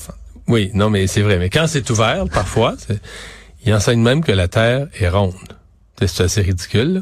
Oui, 0.48 0.72
non, 0.74 0.90
mais 0.90 1.08
c'est 1.08 1.22
vrai. 1.22 1.38
Mais 1.38 1.50
quand 1.50 1.68
c'est 1.68 1.90
ouvert, 1.90 2.26
parfois, 2.32 2.76
ils 3.66 3.74
enseignent 3.74 4.02
même 4.02 4.24
que 4.24 4.32
la 4.32 4.48
Terre 4.48 4.88
est 5.00 5.10
ronde. 5.10 5.34
C'est 6.06 6.24
assez 6.24 6.42
ridicule. 6.42 6.94
là. 6.96 7.02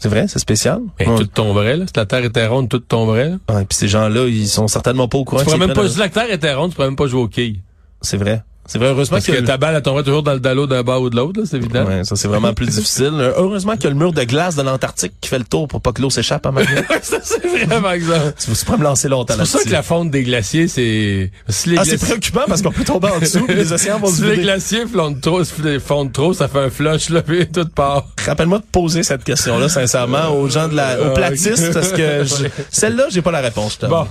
C'est 0.00 0.08
vrai, 0.10 0.26
c'est 0.28 0.40
spécial. 0.40 0.80
Mais 1.00 1.08
Ouais. 1.08 1.16
tout 1.16 1.24
tomberait, 1.26 1.76
là. 1.78 1.86
Si 1.86 1.92
la 1.96 2.04
Terre 2.04 2.24
était 2.24 2.46
ronde, 2.46 2.68
tout 2.68 2.80
tomberait. 2.80 3.30
là. 3.30 3.54
Ouais, 3.54 3.64
puis 3.64 3.78
ces 3.78 3.88
gens-là, 3.88 4.26
ils 4.26 4.48
sont 4.48 4.68
certainement 4.68 5.08
pas 5.08 5.16
au 5.16 5.24
courant. 5.24 5.38
Tu 5.40 5.44
pourrais 5.46 5.56
même 5.66 5.72
pas, 5.72 5.88
si 5.88 5.98
la 5.98 6.10
Terre 6.10 6.30
était 6.30 6.52
ronde, 6.52 6.70
tu 6.70 6.74
pourrais 6.76 6.88
même 6.88 6.96
pas 6.96 7.06
jouer 7.06 7.22
au 7.22 7.28
quilles. 7.28 7.60
C'est 8.02 8.18
vrai. 8.18 8.42
C'est 8.66 8.78
vrai. 8.78 8.88
Heureusement 8.88 9.16
Parce 9.16 9.26
qu'il 9.26 9.34
y 9.34 9.36
que 9.36 9.42
le- 9.42 9.46
ta 9.46 9.56
balle, 9.58 9.74
elle 9.76 9.82
tomberait 9.82 10.04
toujours 10.04 10.22
dans 10.22 10.32
le 10.32 10.40
dallo 10.40 10.66
d'un 10.66 10.82
bas 10.82 10.98
ou 10.98 11.10
de 11.10 11.16
l'autre, 11.16 11.38
là, 11.40 11.46
c'est 11.48 11.58
évident. 11.58 11.84
Ouais, 11.84 12.02
ça 12.04 12.16
c'est 12.16 12.28
vraiment 12.28 12.54
plus 12.54 12.66
difficile. 12.66 13.10
Euh, 13.12 13.32
Heureusement 13.36 13.72
qu'il 13.74 13.84
y 13.84 13.86
a 13.88 13.90
le 13.90 13.96
mur 13.96 14.12
de 14.12 14.24
glace 14.24 14.56
de 14.56 14.62
l'Antarctique 14.62 15.12
qui 15.20 15.28
fait 15.28 15.38
le 15.38 15.44
tour 15.44 15.68
pour 15.68 15.80
pas 15.82 15.92
que 15.92 16.00
l'eau 16.00 16.08
s'échappe 16.10 16.46
à 16.46 16.50
ma 16.50 16.62
ça, 17.02 17.18
c'est 17.22 17.46
vrai, 17.46 17.66
par 17.80 17.92
exemple. 17.92 18.32
tu 18.42 18.50
vas 18.50 18.56
pas 18.66 18.76
me 18.78 18.84
lancer 18.84 19.08
longtemps 19.08 19.34
C'est 19.34 19.40
pour 19.40 19.46
ça 19.60 19.64
que 19.64 19.70
la 19.70 19.82
fonte 19.82 20.10
des 20.10 20.22
glaciers, 20.22 20.68
c'est... 20.68 21.30
Si 21.48 21.68
les 21.68 21.76
Ah, 21.78 21.82
c'est 21.84 21.98
préoccupant 21.98 22.44
parce 22.48 22.62
qu'on 22.62 22.72
peut 22.72 22.84
tomber 22.84 23.08
en 23.08 23.18
dessous 23.18 23.46
les 23.48 23.72
océans 23.72 23.98
vont 23.98 24.06
si 24.10 24.16
se 24.16 24.24
les 24.24 24.30
vider. 24.30 24.42
glaciers 24.44 24.86
fondent 24.86 25.20
trop, 25.20 25.42
fondent 25.84 26.12
trop, 26.12 26.32
ça 26.32 26.48
fait 26.48 26.60
un 26.60 26.70
flush, 26.70 27.10
là, 27.10 27.20
puis 27.22 27.46
tout 27.46 27.66
part. 27.66 28.06
Rappelle-moi 28.24 28.60
de 28.60 28.64
poser 28.72 29.02
cette 29.02 29.24
question-là, 29.24 29.68
sincèrement, 29.68 30.30
aux 30.34 30.48
gens 30.48 30.68
de 30.68 30.74
la, 30.74 30.98
aux 31.00 31.08
ok. 31.08 31.14
platistes, 31.14 31.72
parce 31.74 31.92
que 31.92 32.24
je- 32.24 32.46
celle-là, 32.70 33.06
j'ai 33.10 33.20
pas 33.20 33.30
la 33.32 33.40
réponse. 33.40 33.78
je. 33.82 33.88
Bon. 33.88 34.06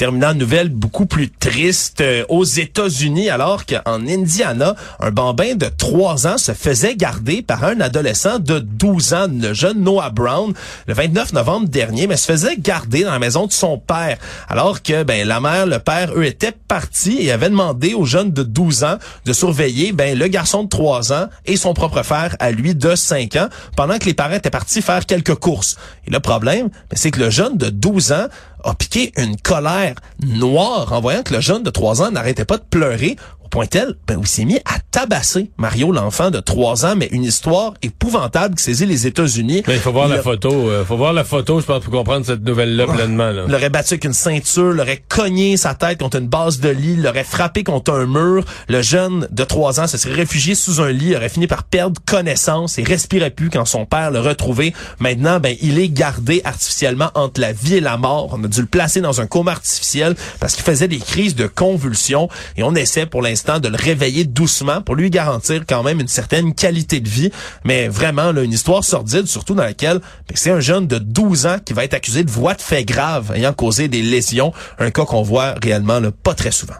Terminant, 0.00 0.32
nouvelle 0.32 0.70
beaucoup 0.70 1.04
plus 1.04 1.28
triste 1.28 2.00
euh, 2.00 2.24
aux 2.30 2.44
États-Unis, 2.44 3.28
alors 3.28 3.66
qu'en 3.66 4.00
Indiana, 4.08 4.74
un 4.98 5.10
bambin 5.10 5.56
de 5.56 5.66
3 5.66 6.26
ans 6.26 6.38
se 6.38 6.52
faisait 6.52 6.96
garder 6.96 7.42
par 7.42 7.64
un 7.64 7.82
adolescent 7.82 8.38
de 8.38 8.60
12 8.60 9.12
ans, 9.12 9.26
le 9.30 9.52
jeune 9.52 9.82
Noah 9.82 10.08
Brown, 10.08 10.54
le 10.86 10.94
29 10.94 11.34
novembre 11.34 11.68
dernier, 11.68 12.06
mais 12.06 12.16
se 12.16 12.24
faisait 12.24 12.56
garder 12.56 13.04
dans 13.04 13.10
la 13.10 13.18
maison 13.18 13.46
de 13.46 13.52
son 13.52 13.76
père, 13.76 14.16
alors 14.48 14.80
que 14.80 15.02
ben 15.02 15.28
la 15.28 15.38
mère, 15.38 15.66
le 15.66 15.78
père, 15.78 16.12
eux 16.16 16.24
étaient 16.24 16.56
partis 16.66 17.18
et 17.20 17.30
avaient 17.30 17.50
demandé 17.50 17.92
au 17.92 18.06
jeune 18.06 18.30
de 18.32 18.42
12 18.42 18.84
ans 18.84 18.96
de 19.26 19.34
surveiller 19.34 19.92
ben 19.92 20.18
le 20.18 20.28
garçon 20.28 20.64
de 20.64 20.70
3 20.70 21.12
ans 21.12 21.26
et 21.44 21.58
son 21.58 21.74
propre 21.74 22.02
frère 22.02 22.36
à 22.38 22.52
lui 22.52 22.74
de 22.74 22.94
5 22.94 23.36
ans, 23.36 23.48
pendant 23.76 23.98
que 23.98 24.06
les 24.06 24.14
parents 24.14 24.36
étaient 24.36 24.48
partis 24.48 24.80
faire 24.80 25.04
quelques 25.04 25.34
courses. 25.34 25.76
Et 26.06 26.10
le 26.10 26.20
problème, 26.20 26.68
ben, 26.68 26.96
c'est 26.96 27.10
que 27.10 27.20
le 27.20 27.28
jeune 27.28 27.58
de 27.58 27.68
12 27.68 28.12
ans 28.12 28.28
a 28.64 28.74
piqué 28.74 29.12
une 29.16 29.36
colère 29.36 29.96
noire 30.22 30.92
en 30.92 31.00
voyant 31.00 31.22
que 31.22 31.34
le 31.34 31.40
jeune 31.40 31.62
de 31.62 31.70
3 31.70 32.02
ans 32.02 32.10
n'arrêtait 32.10 32.44
pas 32.44 32.56
de 32.56 32.64
pleurer 32.68 33.16
au 33.50 33.56
point 33.56 33.66
tel 33.66 33.96
ben, 34.06 34.16
où 34.16 34.22
il 34.22 34.28
s'est 34.28 34.44
mis 34.44 34.58
à 34.58 34.78
tabasser 34.92 35.50
Mario, 35.56 35.90
l'enfant 35.90 36.30
de 36.30 36.38
3 36.38 36.86
ans, 36.86 36.94
mais 36.96 37.08
une 37.10 37.24
histoire 37.24 37.74
épouvantable 37.82 38.54
qui 38.54 38.62
saisit 38.62 38.86
les 38.86 39.08
États-Unis. 39.08 39.64
Il 39.66 39.78
faut 39.78 39.90
voir 39.90 40.06
la 40.06 40.22
photo. 40.22 40.70
Il 40.78 40.84
faut 40.84 40.96
voir 40.96 41.12
la 41.12 41.24
photo, 41.24 41.60
je 41.60 41.66
pense, 41.66 41.82
pour 41.82 41.92
comprendre 41.92 42.24
cette 42.24 42.42
nouvelle-là 42.42 42.86
pleinement. 42.86 43.30
Là. 43.30 43.46
L'aurait 43.48 43.70
battu 43.70 43.94
avec 43.94 44.04
une 44.04 44.12
ceinture, 44.12 44.72
l'aurait 44.72 45.02
cogné 45.08 45.56
sa 45.56 45.74
tête 45.74 45.98
contre 45.98 46.18
une 46.18 46.28
base 46.28 46.60
de 46.60 46.68
lit, 46.68 46.94
l'aurait 46.94 47.24
frappé 47.24 47.64
contre 47.64 47.92
un 47.92 48.06
mur. 48.06 48.44
Le 48.68 48.82
jeune 48.82 49.26
de 49.30 49.44
3 49.44 49.80
ans 49.80 49.86
se 49.88 49.98
serait 49.98 50.14
réfugié 50.14 50.54
sous 50.54 50.80
un 50.80 50.92
lit, 50.92 51.16
aurait 51.16 51.28
fini 51.28 51.48
par 51.48 51.64
perdre 51.64 52.00
connaissance 52.06 52.78
et 52.78 52.84
respirait 52.84 53.30
plus 53.30 53.50
quand 53.50 53.64
son 53.64 53.84
père 53.84 54.12
le 54.12 54.20
retrouvait. 54.20 54.72
Maintenant, 55.00 55.40
ben, 55.40 55.56
il 55.60 55.78
est 55.80 55.88
gardé 55.88 56.40
artificiellement 56.44 57.10
entre 57.14 57.40
la 57.40 57.52
vie 57.52 57.76
et 57.76 57.80
la 57.80 57.96
mort. 57.96 58.28
On 58.32 58.44
a 58.44 58.48
dû 58.48 58.60
le 58.60 58.66
placer 58.66 59.00
dans 59.00 59.20
un 59.20 59.26
coma 59.26 59.52
artificiel 59.52 60.14
parce 60.38 60.54
qu'il 60.54 60.64
faisait 60.64 60.88
des 60.88 60.98
crises 60.98 61.34
de 61.34 61.48
convulsions 61.48 62.28
et 62.56 62.62
on 62.62 62.74
essaie 62.76 63.06
pour 63.06 63.22
l'instant 63.22 63.39
de 63.44 63.68
le 63.68 63.76
réveiller 63.76 64.24
doucement 64.24 64.82
pour 64.82 64.94
lui 64.94 65.10
garantir 65.10 65.64
quand 65.66 65.82
même 65.82 66.00
une 66.00 66.08
certaine 66.08 66.54
qualité 66.54 67.00
de 67.00 67.08
vie. 67.08 67.30
Mais 67.64 67.88
vraiment, 67.88 68.32
là, 68.32 68.42
une 68.42 68.52
histoire 68.52 68.84
sordide, 68.84 69.26
surtout 69.26 69.54
dans 69.54 69.64
laquelle 69.64 69.98
ben, 69.98 70.34
c'est 70.34 70.50
un 70.50 70.60
jeune 70.60 70.86
de 70.86 70.98
12 70.98 71.46
ans 71.46 71.56
qui 71.64 71.72
va 71.72 71.84
être 71.84 71.94
accusé 71.94 72.24
de 72.24 72.30
voies 72.30 72.54
de 72.54 72.62
fait 72.62 72.84
grave 72.84 73.32
ayant 73.34 73.52
causé 73.52 73.88
des 73.88 74.02
lésions. 74.02 74.52
Un 74.78 74.90
cas 74.90 75.04
qu'on 75.04 75.22
voit 75.22 75.54
réellement 75.62 76.00
pas 76.22 76.34
très 76.34 76.50
souvent. 76.50 76.74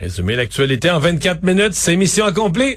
Résumer 0.00 0.36
l'actualité 0.36 0.90
en 0.90 0.98
24 0.98 1.42
minutes, 1.42 1.74
c'est 1.74 1.96
mission 1.96 2.24
accomplie. 2.24 2.76